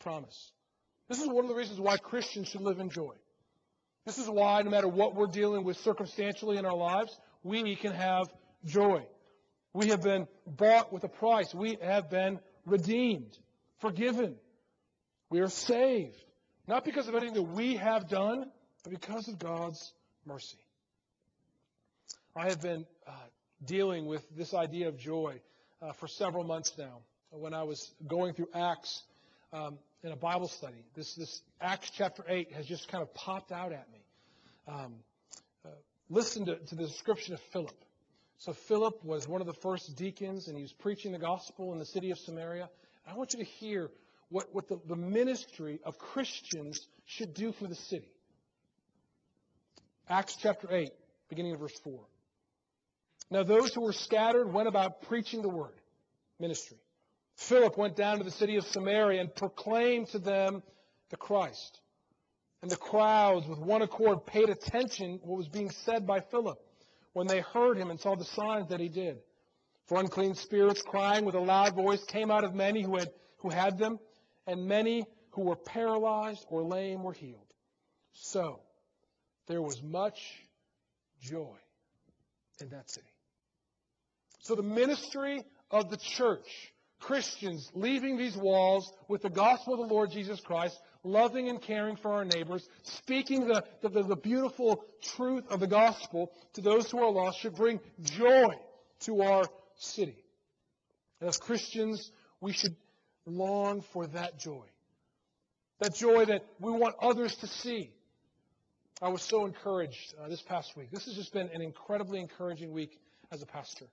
promise. 0.02 0.52
This 1.08 1.20
is 1.20 1.28
one 1.28 1.44
of 1.44 1.48
the 1.48 1.54
reasons 1.54 1.80
why 1.80 1.96
Christians 1.96 2.48
should 2.48 2.60
live 2.60 2.78
in 2.78 2.90
joy. 2.90 3.14
This 4.04 4.18
is 4.18 4.28
why, 4.28 4.62
no 4.62 4.70
matter 4.70 4.88
what 4.88 5.14
we're 5.14 5.26
dealing 5.26 5.64
with 5.64 5.76
circumstantially 5.78 6.58
in 6.58 6.66
our 6.66 6.76
lives, 6.76 7.16
we 7.42 7.76
can 7.76 7.92
have 7.92 8.26
joy. 8.64 9.04
We 9.74 9.88
have 9.88 10.02
been 10.02 10.26
bought 10.46 10.92
with 10.92 11.04
a 11.04 11.08
price. 11.08 11.54
We 11.54 11.78
have 11.82 12.10
been 12.10 12.40
redeemed, 12.66 13.36
forgiven. 13.80 14.36
We 15.30 15.40
are 15.40 15.48
saved. 15.48 16.16
Not 16.66 16.84
because 16.84 17.08
of 17.08 17.14
anything 17.14 17.34
that 17.34 17.42
we 17.42 17.76
have 17.76 18.08
done, 18.08 18.50
but 18.82 18.90
because 18.90 19.28
of 19.28 19.38
God's 19.38 19.92
mercy. 20.26 20.58
I 22.34 22.48
have 22.48 22.60
been 22.60 22.86
uh, 23.06 23.12
dealing 23.64 24.06
with 24.06 24.24
this 24.36 24.54
idea 24.54 24.88
of 24.88 24.98
joy 24.98 25.40
uh, 25.80 25.92
for 25.92 26.08
several 26.08 26.44
months 26.44 26.72
now. 26.78 27.00
When 27.30 27.54
I 27.54 27.62
was 27.62 27.90
going 28.06 28.34
through 28.34 28.48
Acts 28.54 29.02
um, 29.52 29.78
in 30.02 30.12
a 30.12 30.16
Bible 30.16 30.48
study, 30.48 30.84
this, 30.94 31.14
this 31.14 31.42
Acts 31.60 31.90
chapter 31.90 32.24
8 32.26 32.52
has 32.52 32.66
just 32.66 32.88
kind 32.88 33.02
of 33.02 33.14
popped 33.14 33.52
out 33.52 33.72
at 33.72 33.86
me. 33.92 34.00
Um, 34.66 34.94
uh, 35.64 35.68
listen 36.08 36.46
to, 36.46 36.56
to 36.56 36.74
the 36.74 36.86
description 36.86 37.34
of 37.34 37.40
Philip. 37.52 37.76
So 38.38 38.52
Philip 38.52 39.04
was 39.04 39.28
one 39.28 39.40
of 39.40 39.46
the 39.46 39.54
first 39.54 39.96
deacons, 39.96 40.48
and 40.48 40.56
he 40.56 40.62
was 40.62 40.72
preaching 40.72 41.12
the 41.12 41.18
gospel 41.18 41.72
in 41.72 41.78
the 41.78 41.86
city 41.86 42.10
of 42.10 42.18
Samaria. 42.18 42.68
I 43.06 43.14
want 43.14 43.32
you 43.32 43.38
to 43.38 43.44
hear 43.44 43.90
what, 44.28 44.52
what 44.52 44.68
the, 44.68 44.80
the 44.88 44.96
ministry 44.96 45.78
of 45.84 45.98
Christians 45.98 46.84
should 47.04 47.34
do 47.34 47.52
for 47.52 47.68
the 47.68 47.74
city. 47.76 48.10
Acts 50.08 50.36
chapter 50.40 50.66
8, 50.70 50.90
beginning 51.28 51.52
of 51.52 51.60
verse 51.60 51.78
4. 51.84 52.00
Now 53.30 53.44
those 53.44 53.72
who 53.72 53.82
were 53.82 53.92
scattered 53.92 54.52
went 54.52 54.66
about 54.66 55.02
preaching 55.02 55.42
the 55.42 55.48
word, 55.48 55.80
ministry. 56.40 56.78
Philip 57.36 57.76
went 57.76 57.96
down 57.96 58.18
to 58.18 58.24
the 58.24 58.30
city 58.30 58.56
of 58.56 58.66
Samaria 58.66 59.20
and 59.20 59.34
proclaimed 59.34 60.08
to 60.08 60.18
them 60.18 60.62
the 61.10 61.16
Christ. 61.16 61.80
And 62.62 62.70
the 62.70 62.76
crowds, 62.76 63.46
with 63.46 63.58
one 63.58 63.82
accord, 63.82 64.24
paid 64.24 64.48
attention 64.48 65.18
to 65.18 65.26
what 65.26 65.38
was 65.38 65.48
being 65.48 65.70
said 65.70 66.06
by 66.06 66.20
Philip 66.20 66.58
when 67.12 67.26
they 67.26 67.40
heard 67.40 67.76
him 67.76 67.90
and 67.90 68.00
saw 68.00 68.14
the 68.14 68.24
signs 68.24 68.68
that 68.68 68.80
he 68.80 68.88
did. 68.88 69.18
For 69.86 69.98
unclean 69.98 70.34
spirits, 70.36 70.80
crying 70.80 71.24
with 71.24 71.34
a 71.34 71.40
loud 71.40 71.74
voice, 71.74 72.04
came 72.04 72.30
out 72.30 72.44
of 72.44 72.54
many 72.54 72.82
who 72.82 72.96
had, 72.96 73.10
who 73.38 73.50
had 73.50 73.78
them, 73.78 73.98
and 74.46 74.66
many 74.66 75.04
who 75.32 75.42
were 75.42 75.56
paralyzed 75.56 76.46
or 76.48 76.62
lame 76.62 77.02
were 77.02 77.12
healed. 77.12 77.52
So 78.12 78.60
there 79.48 79.60
was 79.60 79.82
much 79.82 80.20
joy 81.20 81.56
in 82.60 82.68
that 82.70 82.90
city. 82.90 83.06
So 84.40 84.54
the 84.54 84.62
ministry 84.62 85.44
of 85.70 85.90
the 85.90 85.96
church, 85.96 86.71
Christians 87.02 87.70
leaving 87.74 88.16
these 88.16 88.36
walls 88.36 88.92
with 89.08 89.22
the 89.22 89.30
gospel 89.30 89.74
of 89.74 89.80
the 89.80 89.94
Lord 89.94 90.10
Jesus 90.12 90.40
Christ, 90.40 90.78
loving 91.02 91.48
and 91.48 91.60
caring 91.60 91.96
for 91.96 92.12
our 92.12 92.24
neighbors, 92.24 92.66
speaking 92.84 93.48
the, 93.48 93.64
the, 93.82 94.02
the 94.04 94.16
beautiful 94.16 94.84
truth 95.16 95.44
of 95.50 95.60
the 95.60 95.66
gospel 95.66 96.32
to 96.54 96.60
those 96.60 96.90
who 96.90 96.98
are 96.98 97.10
lost 97.10 97.40
should 97.40 97.56
bring 97.56 97.80
joy 98.02 98.54
to 99.00 99.22
our 99.22 99.44
city. 99.76 100.16
And 101.20 101.28
as 101.28 101.38
Christians, 101.38 102.10
we 102.40 102.52
should 102.52 102.76
long 103.26 103.82
for 103.92 104.06
that 104.08 104.38
joy. 104.38 104.64
That 105.80 105.94
joy 105.94 106.24
that 106.26 106.46
we 106.60 106.70
want 106.70 106.94
others 107.00 107.34
to 107.36 107.48
see. 107.48 107.90
I 109.00 109.08
was 109.08 109.22
so 109.22 109.44
encouraged 109.44 110.14
uh, 110.22 110.28
this 110.28 110.42
past 110.42 110.76
week. 110.76 110.92
This 110.92 111.06
has 111.06 111.14
just 111.14 111.32
been 111.32 111.48
an 111.48 111.60
incredibly 111.62 112.20
encouraging 112.20 112.72
week 112.72 113.00
as 113.32 113.42
a 113.42 113.46
pastor. 113.46 113.86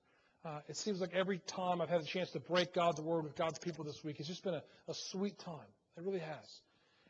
Uh, 0.45 0.60
it 0.69 0.78
seems 0.78 1.02
like 1.02 1.13
every 1.13 1.39
time 1.39 1.82
I've 1.82 1.89
had 1.89 2.02
a 2.02 2.06
chance 2.06 2.32
to 2.32 2.39
break 2.39 2.73
God's 2.73 3.02
word 3.02 3.25
with 3.25 3.36
God's 3.36 3.60
people 3.60 3.84
this 3.84 4.04
week, 4.04 4.19
it's 4.19 4.30
just 4.30 4.43
been 4.43 4.54
a, 4.54 4.63
a 4.88 4.93
sweet 4.93 5.38
time. 5.39 5.67
It 5.97 6.04
really 6.04 6.19
has. 6.19 6.62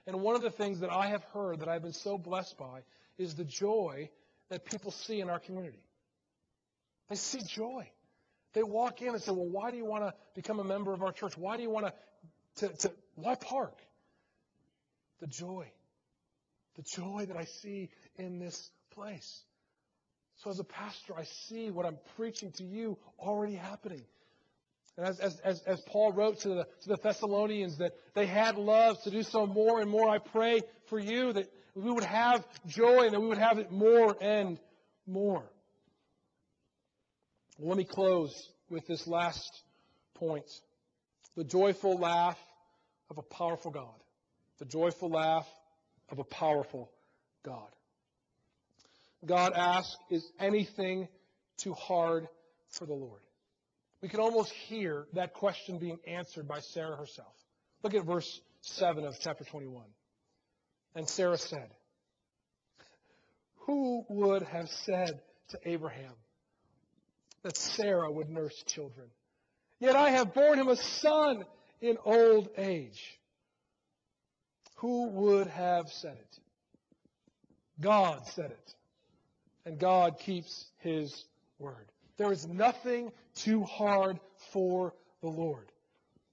And 0.07 0.21
one 0.21 0.35
of 0.35 0.41
the 0.41 0.49
things 0.49 0.79
that 0.79 0.91
I 0.91 1.07
have 1.07 1.23
heard 1.25 1.59
that 1.59 1.69
I've 1.69 1.83
been 1.83 1.93
so 1.93 2.17
blessed 2.17 2.57
by 2.57 2.81
is 3.19 3.35
the 3.35 3.43
joy 3.43 4.09
that 4.49 4.65
people 4.65 4.89
see 4.89 5.21
in 5.21 5.29
our 5.29 5.37
community. 5.37 5.83
They 7.09 7.15
see 7.15 7.41
joy. 7.45 7.87
They 8.53 8.63
walk 8.63 9.01
in 9.03 9.09
and 9.09 9.21
say, 9.21 9.31
Well, 9.31 9.47
why 9.47 9.69
do 9.69 9.77
you 9.77 9.85
want 9.85 10.05
to 10.05 10.13
become 10.33 10.59
a 10.59 10.63
member 10.63 10.93
of 10.93 11.03
our 11.03 11.11
church? 11.11 11.37
Why 11.37 11.57
do 11.57 11.63
you 11.63 11.69
want 11.69 11.93
to, 12.57 12.69
to, 12.69 12.91
why 13.15 13.35
park? 13.35 13.77
The 15.19 15.27
joy. 15.27 15.67
The 16.75 16.81
joy 16.81 17.25
that 17.27 17.37
I 17.37 17.45
see 17.45 17.89
in 18.15 18.39
this 18.39 18.71
place. 18.91 19.43
So 20.43 20.49
as 20.49 20.59
a 20.59 20.63
pastor, 20.63 21.13
I 21.17 21.25
see 21.47 21.69
what 21.69 21.85
I'm 21.85 21.97
preaching 22.15 22.51
to 22.53 22.63
you 22.63 22.97
already 23.19 23.55
happening. 23.55 24.03
And 24.97 25.05
as, 25.05 25.19
as, 25.19 25.39
as, 25.41 25.61
as 25.63 25.81
Paul 25.81 26.13
wrote 26.13 26.39
to 26.41 26.49
the, 26.49 26.67
to 26.83 26.89
the 26.89 26.97
Thessalonians 26.97 27.77
that 27.77 27.93
they 28.13 28.25
had 28.25 28.57
love 28.57 29.01
to 29.03 29.11
do 29.11 29.23
so 29.23 29.45
more 29.45 29.81
and 29.81 29.89
more, 29.89 30.09
I 30.09 30.17
pray 30.17 30.61
for 30.87 30.99
you 30.99 31.33
that 31.33 31.51
we 31.75 31.91
would 31.91 32.03
have 32.03 32.45
joy 32.67 33.05
and 33.05 33.13
that 33.13 33.19
we 33.19 33.27
would 33.27 33.37
have 33.37 33.59
it 33.59 33.71
more 33.71 34.15
and 34.21 34.57
more. 35.05 35.43
Let 37.57 37.77
me 37.77 37.83
close 37.83 38.49
with 38.69 38.87
this 38.87 39.07
last 39.07 39.61
point. 40.15 40.45
The 41.35 41.43
joyful 41.43 41.97
laugh 41.97 42.37
of 43.09 43.17
a 43.17 43.21
powerful 43.21 43.71
God. 43.71 44.03
The 44.59 44.65
joyful 44.65 45.09
laugh 45.09 45.47
of 46.09 46.19
a 46.19 46.23
powerful 46.23 46.91
God. 47.43 47.69
God 49.25 49.53
asks, 49.53 49.95
is 50.09 50.25
anything 50.39 51.07
too 51.57 51.73
hard 51.73 52.27
for 52.69 52.85
the 52.85 52.93
Lord? 52.93 53.21
We 54.01 54.07
can 54.07 54.19
almost 54.19 54.51
hear 54.51 55.07
that 55.13 55.33
question 55.33 55.77
being 55.77 55.99
answered 56.07 56.47
by 56.47 56.61
Sarah 56.61 56.95
herself. 56.95 57.33
Look 57.83 57.93
at 57.93 58.05
verse 58.05 58.39
7 58.61 59.03
of 59.05 59.15
chapter 59.19 59.43
21. 59.43 59.83
And 60.95 61.07
Sarah 61.07 61.37
said, 61.37 61.69
Who 63.65 64.05
would 64.09 64.43
have 64.43 64.69
said 64.69 65.19
to 65.49 65.59
Abraham, 65.65 66.13
that 67.43 67.57
Sarah 67.57 68.11
would 68.11 68.29
nurse 68.29 68.63
children. 68.67 69.07
Yet 69.79 69.95
I 69.95 70.11
have 70.11 70.33
borne 70.33 70.59
him 70.59 70.67
a 70.67 70.75
son 70.75 71.45
in 71.81 71.97
old 72.03 72.49
age. 72.57 73.19
Who 74.75 75.07
would 75.09 75.47
have 75.47 75.89
said 75.89 76.17
it? 76.17 76.37
God 77.81 78.27
said 78.27 78.51
it. 78.51 78.75
And 79.65 79.79
God 79.79 80.19
keeps 80.19 80.65
his 80.79 81.25
word. 81.57 81.91
There 82.17 82.31
is 82.31 82.47
nothing 82.47 83.11
too 83.35 83.63
hard 83.63 84.19
for 84.51 84.93
the 85.21 85.29
Lord. 85.29 85.71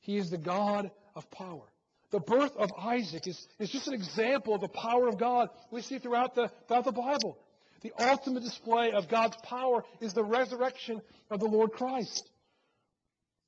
He 0.00 0.16
is 0.16 0.30
the 0.30 0.38
God 0.38 0.90
of 1.14 1.30
power. 1.30 1.64
The 2.10 2.20
birth 2.20 2.56
of 2.56 2.70
Isaac 2.78 3.26
is, 3.26 3.46
is 3.58 3.70
just 3.70 3.88
an 3.88 3.94
example 3.94 4.54
of 4.54 4.60
the 4.60 4.68
power 4.68 5.08
of 5.08 5.18
God 5.18 5.48
we 5.70 5.82
see 5.82 5.98
throughout 5.98 6.34
the, 6.34 6.50
throughout 6.68 6.84
the 6.84 6.92
Bible. 6.92 7.38
The 7.82 7.92
ultimate 7.98 8.42
display 8.42 8.92
of 8.92 9.08
God's 9.08 9.36
power 9.42 9.84
is 10.00 10.12
the 10.12 10.24
resurrection 10.24 11.02
of 11.30 11.40
the 11.40 11.46
Lord 11.46 11.72
Christ. 11.72 12.28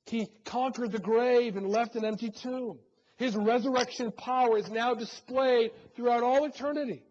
He 0.05 0.29
conquered 0.45 0.91
the 0.91 0.99
grave 0.99 1.55
and 1.55 1.67
left 1.67 1.95
an 1.95 2.05
empty 2.05 2.31
tomb. 2.31 2.79
His 3.17 3.35
resurrection 3.35 4.11
power 4.11 4.57
is 4.57 4.69
now 4.69 4.93
displayed 4.93 5.71
throughout 5.95 6.23
all 6.23 6.45
eternity 6.45 7.03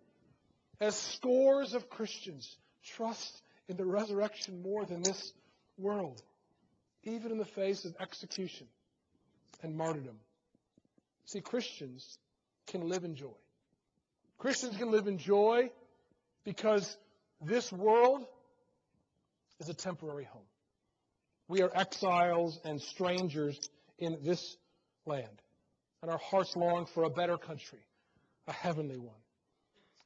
as 0.81 0.97
scores 0.97 1.75
of 1.75 1.91
Christians 1.91 2.57
trust 2.85 3.43
in 3.69 3.77
the 3.77 3.85
resurrection 3.85 4.63
more 4.63 4.85
than 4.85 5.03
this 5.03 5.33
world, 5.77 6.23
even 7.05 7.33
in 7.33 7.39
the 7.39 7.45
face 7.45 7.85
of 7.85 7.95
execution 8.01 8.67
and 9.63 9.77
martyrdom. 9.77 10.17
See, 11.27 11.41
Christians 11.41 12.19
can 12.69 12.89
live 12.89 13.05
in 13.05 13.15
joy. 13.15 13.35
Christians 14.39 14.77
can 14.77 14.91
live 14.91 15.09
in 15.09 15.19
joy 15.19 15.71
because 16.45 16.97
this 17.41 17.73
world 17.73 18.25
is 19.61 19.69
a 19.69 19.75
temporary 19.75 20.25
home. 20.25 20.43
We 21.49 21.63
are 21.63 21.71
exiles 21.75 22.61
and 22.65 22.81
strangers 22.81 23.59
in 23.99 24.19
this 24.23 24.57
land. 25.07 25.43
And 26.03 26.11
our 26.11 26.19
hearts 26.19 26.55
long 26.57 26.87
for 26.87 27.03
a 27.03 27.11
better 27.11 27.37
country, 27.37 27.81
a 28.47 28.53
heavenly 28.53 28.99
one. 28.99 29.17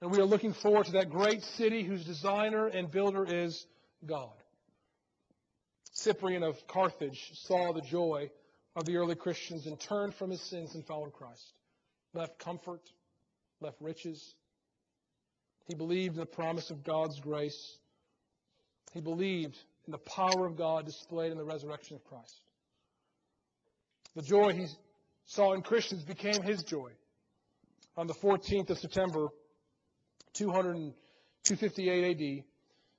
And 0.03 0.11
we 0.11 0.19
are 0.19 0.25
looking 0.25 0.53
forward 0.53 0.87
to 0.87 0.93
that 0.93 1.11
great 1.11 1.43
city 1.43 1.85
whose 1.85 2.05
designer 2.05 2.67
and 2.67 2.91
builder 2.91 3.25
is 3.25 3.65
God. 4.05 4.33
Cyprian 5.93 6.43
of 6.43 6.57
Carthage 6.67 7.31
saw 7.35 7.73
the 7.73 7.83
joy 7.83 8.29
of 8.75 8.85
the 8.85 8.97
early 8.97 9.15
Christians 9.15 9.65
and 9.65 9.79
turned 9.79 10.17
from 10.17 10.31
his 10.31 10.41
sins 10.41 10.75
and 10.75 10.85
followed 10.85 11.13
Christ. 11.13 11.53
Left 12.15 12.37
comfort, 12.41 12.81
left 13.61 13.81
riches, 13.81 14.35
he 15.67 15.77
believed 15.77 16.15
in 16.15 16.21
the 16.21 16.27
promise 16.27 16.71
of 16.71 16.83
God's 16.83 17.21
grace. 17.21 17.77
He 18.93 19.01
believed 19.01 19.57
in 19.87 19.93
the 19.93 19.99
power 19.99 20.47
of 20.47 20.57
God 20.57 20.85
displayed 20.85 21.31
in 21.31 21.39
the 21.39 21.45
resurrection 21.45 21.95
of 21.95 22.03
Christ. 22.03 22.41
The 24.17 24.23
joy 24.23 24.53
he 24.53 24.67
saw 25.27 25.53
in 25.53 25.63
Christians 25.63 26.03
became 26.03 26.43
his 26.43 26.65
joy. 26.65 26.91
On 27.97 28.09
the 28.09 28.15
14th 28.15 28.71
of 28.71 28.79
September, 28.79 29.29
258 30.35 32.39
AD, 32.39 32.45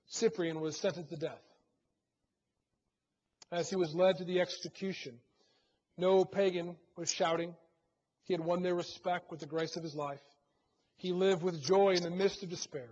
Cyprian 0.08 0.60
was 0.60 0.78
sentenced 0.78 1.10
to 1.10 1.18
death. 1.18 1.42
As 3.52 3.70
he 3.70 3.76
was 3.76 3.94
led 3.94 4.18
to 4.18 4.26
the 4.26 4.42
execution, 4.42 5.20
no 5.98 6.26
pagan 6.26 6.76
was 6.96 7.12
shouting. 7.12 7.56
He 8.24 8.34
had 8.34 8.42
won 8.42 8.64
their 8.64 8.76
respect 8.76 9.32
with 9.32 9.40
the 9.40 9.46
grace 9.46 9.76
of 9.76 9.84
his 9.84 9.96
life. 9.96 10.22
He 10.98 11.12
lived 11.12 11.44
with 11.44 11.62
joy 11.62 11.92
in 11.92 12.04
the 12.04 12.10
midst 12.10 12.44
of 12.44 12.50
despair. 12.50 12.90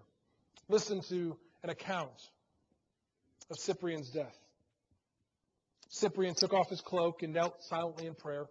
Listen 0.68 1.02
to 1.10 1.38
an 1.64 1.70
account 1.70 2.30
of 3.50 3.60
Cyprian's 3.60 4.10
death. 4.10 4.38
Cyprian 5.90 6.36
took 6.36 6.54
off 6.54 6.70
his 6.70 6.82
cloak 6.82 7.22
and 7.22 7.34
knelt 7.34 7.62
silently 7.64 8.08
in 8.08 8.16
prayer. 8.16 8.46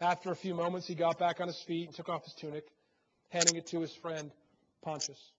After 0.00 0.30
a 0.30 0.36
few 0.36 0.54
moments, 0.54 0.86
he 0.86 0.94
got 0.94 1.18
back 1.18 1.40
on 1.40 1.46
his 1.46 1.62
feet 1.66 1.86
and 1.86 1.94
took 1.94 2.08
off 2.08 2.24
his 2.24 2.34
tunic, 2.34 2.64
handing 3.30 3.56
it 3.56 3.66
to 3.68 3.80
his 3.80 3.94
friend 3.94 4.30
Pontius. 4.88 5.32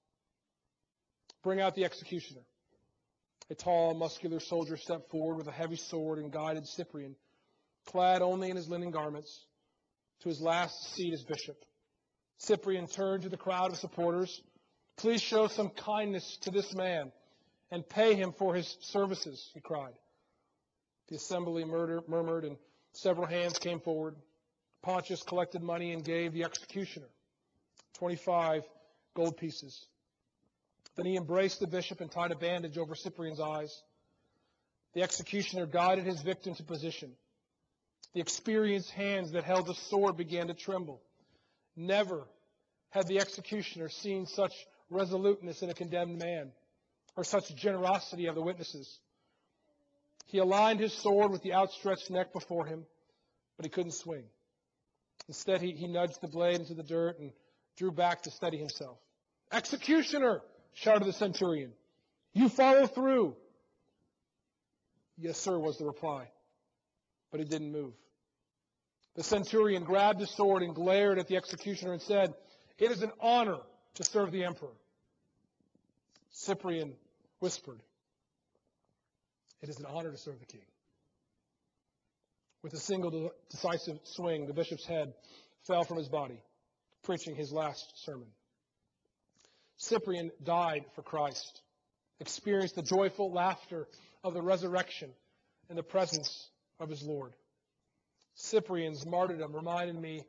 Bring 1.41 1.59
out 1.59 1.73
the 1.73 1.83
executioner. 1.83 2.41
A 3.49 3.55
tall, 3.55 3.95
muscular 3.95 4.39
soldier 4.39 4.77
stepped 4.77 5.09
forward 5.09 5.37
with 5.37 5.47
a 5.47 5.51
heavy 5.51 5.75
sword 5.75 6.19
and 6.19 6.31
guided 6.31 6.67
Cyprian, 6.67 7.15
clad 7.87 8.21
only 8.21 8.51
in 8.51 8.55
his 8.55 8.69
linen 8.69 8.91
garments, 8.91 9.47
to 10.21 10.29
his 10.29 10.39
last 10.39 10.93
seat 10.93 11.15
as 11.15 11.23
bishop. 11.23 11.57
Cyprian 12.37 12.85
turned 12.85 13.23
to 13.23 13.29
the 13.29 13.37
crowd 13.37 13.71
of 13.71 13.79
supporters. 13.79 14.39
Please 14.97 15.19
show 15.19 15.47
some 15.47 15.69
kindness 15.69 16.37
to 16.41 16.51
this 16.51 16.75
man 16.75 17.11
and 17.71 17.89
pay 17.89 18.13
him 18.13 18.33
for 18.33 18.53
his 18.53 18.77
services, 18.81 19.49
he 19.55 19.61
cried. 19.61 19.95
The 21.07 21.15
assembly 21.15 21.65
murmured, 21.65 22.45
and 22.45 22.55
several 22.91 23.25
hands 23.25 23.57
came 23.57 23.79
forward. 23.79 24.15
Pontius 24.83 25.23
collected 25.23 25.63
money 25.63 25.91
and 25.91 26.05
gave 26.05 26.33
the 26.33 26.43
executioner 26.43 27.09
25 27.95 28.61
gold 29.13 29.37
pieces. 29.37 29.85
Then 30.95 31.05
he 31.05 31.15
embraced 31.15 31.59
the 31.59 31.67
bishop 31.67 32.01
and 32.01 32.11
tied 32.11 32.31
a 32.31 32.35
bandage 32.35 32.77
over 32.77 32.95
Cyprian's 32.95 33.39
eyes. 33.39 33.81
The 34.93 35.03
executioner 35.03 35.65
guided 35.65 36.05
his 36.05 36.21
victim 36.21 36.55
to 36.55 36.63
position. 36.63 37.11
The 38.13 38.21
experienced 38.21 38.91
hands 38.91 39.31
that 39.31 39.43
held 39.43 39.67
the 39.67 39.75
sword 39.75 40.17
began 40.17 40.47
to 40.47 40.53
tremble. 40.53 41.01
Never 41.75 42.27
had 42.89 43.07
the 43.07 43.19
executioner 43.19 43.89
seen 43.89 44.25
such 44.25 44.53
resoluteness 44.89 45.61
in 45.61 45.69
a 45.69 45.73
condemned 45.73 46.17
man 46.17 46.51
or 47.15 47.23
such 47.23 47.55
generosity 47.55 48.25
of 48.25 48.35
the 48.35 48.41
witnesses. 48.41 48.99
He 50.25 50.39
aligned 50.39 50.79
his 50.79 50.93
sword 50.93 51.31
with 51.31 51.43
the 51.43 51.53
outstretched 51.53 52.09
neck 52.09 52.33
before 52.33 52.65
him, 52.65 52.85
but 53.57 53.65
he 53.65 53.69
couldn't 53.69 53.93
swing. 53.93 54.23
Instead, 55.27 55.61
he, 55.61 55.71
he 55.71 55.87
nudged 55.87 56.21
the 56.21 56.27
blade 56.27 56.59
into 56.59 56.73
the 56.73 56.83
dirt 56.83 57.19
and 57.19 57.31
drew 57.79 57.91
back 57.91 58.23
to 58.23 58.31
steady 58.31 58.57
himself. 58.57 58.97
Executioner! 59.51 60.41
shouted 60.73 61.05
the 61.05 61.13
centurion. 61.13 61.71
You 62.33 62.49
follow 62.49 62.85
through. 62.85 63.35
Yes, 65.17 65.39
sir, 65.39 65.57
was 65.57 65.77
the 65.77 65.85
reply. 65.85 66.27
But 67.31 67.39
he 67.39 67.45
didn't 67.45 67.71
move. 67.71 67.93
The 69.15 69.23
centurion 69.23 69.83
grabbed 69.83 70.19
his 70.19 70.29
sword 70.29 70.61
and 70.61 70.75
glared 70.75 71.19
at 71.19 71.27
the 71.27 71.37
executioner 71.37 71.93
and 71.93 72.01
said, 72.01 72.33
It 72.77 72.91
is 72.91 73.01
an 73.01 73.11
honor 73.19 73.57
to 73.95 74.03
serve 74.03 74.31
the 74.31 74.43
emperor. 74.43 74.75
Cyprian 76.31 76.93
whispered, 77.39 77.79
it 79.61 79.69
is 79.69 79.79
an 79.79 79.85
honor 79.85 80.11
to 80.11 80.17
serve 80.17 80.39
the 80.39 80.45
king. 80.45 80.61
With 82.61 82.73
a 82.73 82.77
single 82.77 83.31
decisive 83.49 83.99
swing, 84.03 84.47
the 84.47 84.53
bishop's 84.53 84.85
head 84.85 85.13
fell 85.65 85.83
from 85.83 85.97
his 85.97 86.07
body, 86.07 86.41
preaching 87.03 87.35
his 87.35 87.51
last 87.51 88.03
sermon. 88.03 88.27
Cyprian 89.77 90.31
died 90.43 90.85
for 90.93 91.01
Christ, 91.01 91.61
experienced 92.19 92.75
the 92.75 92.81
joyful 92.81 93.31
laughter 93.31 93.87
of 94.23 94.33
the 94.33 94.41
resurrection 94.41 95.09
in 95.69 95.75
the 95.75 95.83
presence 95.83 96.49
of 96.79 96.89
his 96.89 97.03
Lord. 97.03 97.33
Cyprian's 98.35 99.05
martyrdom 99.05 99.53
reminded 99.53 99.99
me 99.99 100.23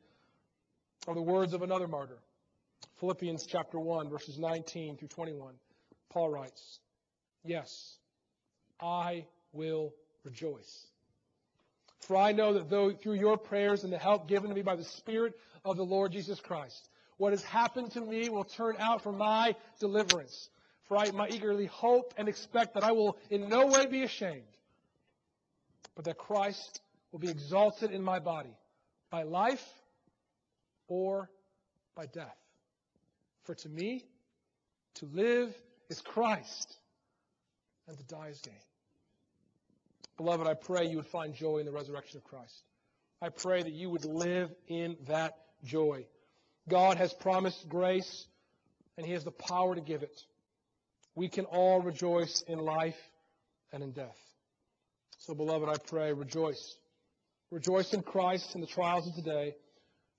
of 1.06 1.14
the 1.14 1.22
words 1.22 1.54
of 1.54 1.62
another 1.62 1.88
martyr. 1.88 2.18
Philippians 2.98 3.46
chapter 3.46 3.78
1, 3.78 4.08
verses 4.08 4.38
19 4.38 4.96
through 4.96 5.08
21. 5.08 5.54
Paul 6.10 6.30
writes, 6.30 6.80
Yes, 7.44 7.96
I 8.80 9.24
will 9.52 9.92
rejoice. 10.24 10.86
For 12.00 12.16
I 12.16 12.32
know 12.32 12.54
that 12.54 12.68
though 12.68 12.92
through 12.92 13.14
your 13.14 13.36
prayers 13.36 13.84
and 13.84 13.92
the 13.92 13.98
help 13.98 14.28
given 14.28 14.48
to 14.48 14.54
me 14.54 14.62
by 14.62 14.76
the 14.76 14.84
Spirit 14.84 15.34
of 15.64 15.76
the 15.76 15.84
Lord 15.84 16.12
Jesus 16.12 16.40
Christ, 16.40 16.88
what 17.16 17.32
has 17.32 17.44
happened 17.44 17.92
to 17.92 18.00
me 18.00 18.28
will 18.28 18.44
turn 18.44 18.76
out 18.78 19.02
for 19.02 19.12
my 19.12 19.54
deliverance. 19.78 20.48
For 20.84 20.96
I 20.96 21.11
eagerly 21.30 21.66
hope 21.66 22.14
and 22.16 22.28
expect 22.28 22.74
that 22.74 22.82
I 22.82 22.92
will 22.92 23.16
in 23.28 23.48
no 23.48 23.66
way 23.66 23.86
be 23.86 24.02
ashamed, 24.02 24.42
but 25.94 26.04
that 26.06 26.18
Christ 26.18 26.80
will 27.12 27.20
be 27.20 27.28
exalted 27.28 27.92
in 27.92 28.02
my 28.02 28.18
body 28.18 28.56
by 29.11 29.22
life 29.22 29.64
or 30.88 31.30
by 31.94 32.06
death. 32.06 32.36
For 33.44 33.54
to 33.54 33.68
me, 33.68 34.04
to 34.94 35.06
live 35.06 35.54
is 35.88 36.00
Christ, 36.00 36.76
and 37.86 37.96
to 37.96 38.04
die 38.04 38.28
is 38.28 38.40
gain. 38.40 38.54
Beloved, 40.16 40.46
I 40.46 40.54
pray 40.54 40.86
you 40.86 40.96
would 40.96 41.06
find 41.06 41.34
joy 41.34 41.58
in 41.58 41.66
the 41.66 41.72
resurrection 41.72 42.18
of 42.18 42.24
Christ. 42.24 42.64
I 43.22 43.28
pray 43.28 43.62
that 43.62 43.72
you 43.72 43.90
would 43.90 44.04
live 44.04 44.50
in 44.66 44.96
that 45.06 45.38
joy. 45.64 46.06
God 46.68 46.96
has 46.98 47.12
promised 47.14 47.68
grace, 47.68 48.26
and 48.96 49.06
He 49.06 49.12
has 49.12 49.24
the 49.24 49.30
power 49.30 49.74
to 49.74 49.80
give 49.80 50.02
it. 50.02 50.16
We 51.14 51.28
can 51.28 51.44
all 51.46 51.80
rejoice 51.80 52.42
in 52.46 52.58
life 52.58 52.96
and 53.72 53.82
in 53.82 53.92
death. 53.92 54.16
So, 55.18 55.34
beloved, 55.34 55.68
I 55.68 55.76
pray, 55.88 56.12
rejoice. 56.12 56.76
Rejoice 57.50 57.92
in 57.92 58.02
Christ 58.02 58.54
in 58.54 58.61
the 58.61 58.66
trials 58.66 59.06
of 59.08 59.14
today, 59.14 59.54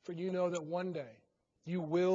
for 0.04 0.14
you 0.14 0.32
know 0.32 0.50
that 0.50 0.64
one 0.64 0.92
day 0.92 1.18
you 1.66 1.82
will. 1.82 2.10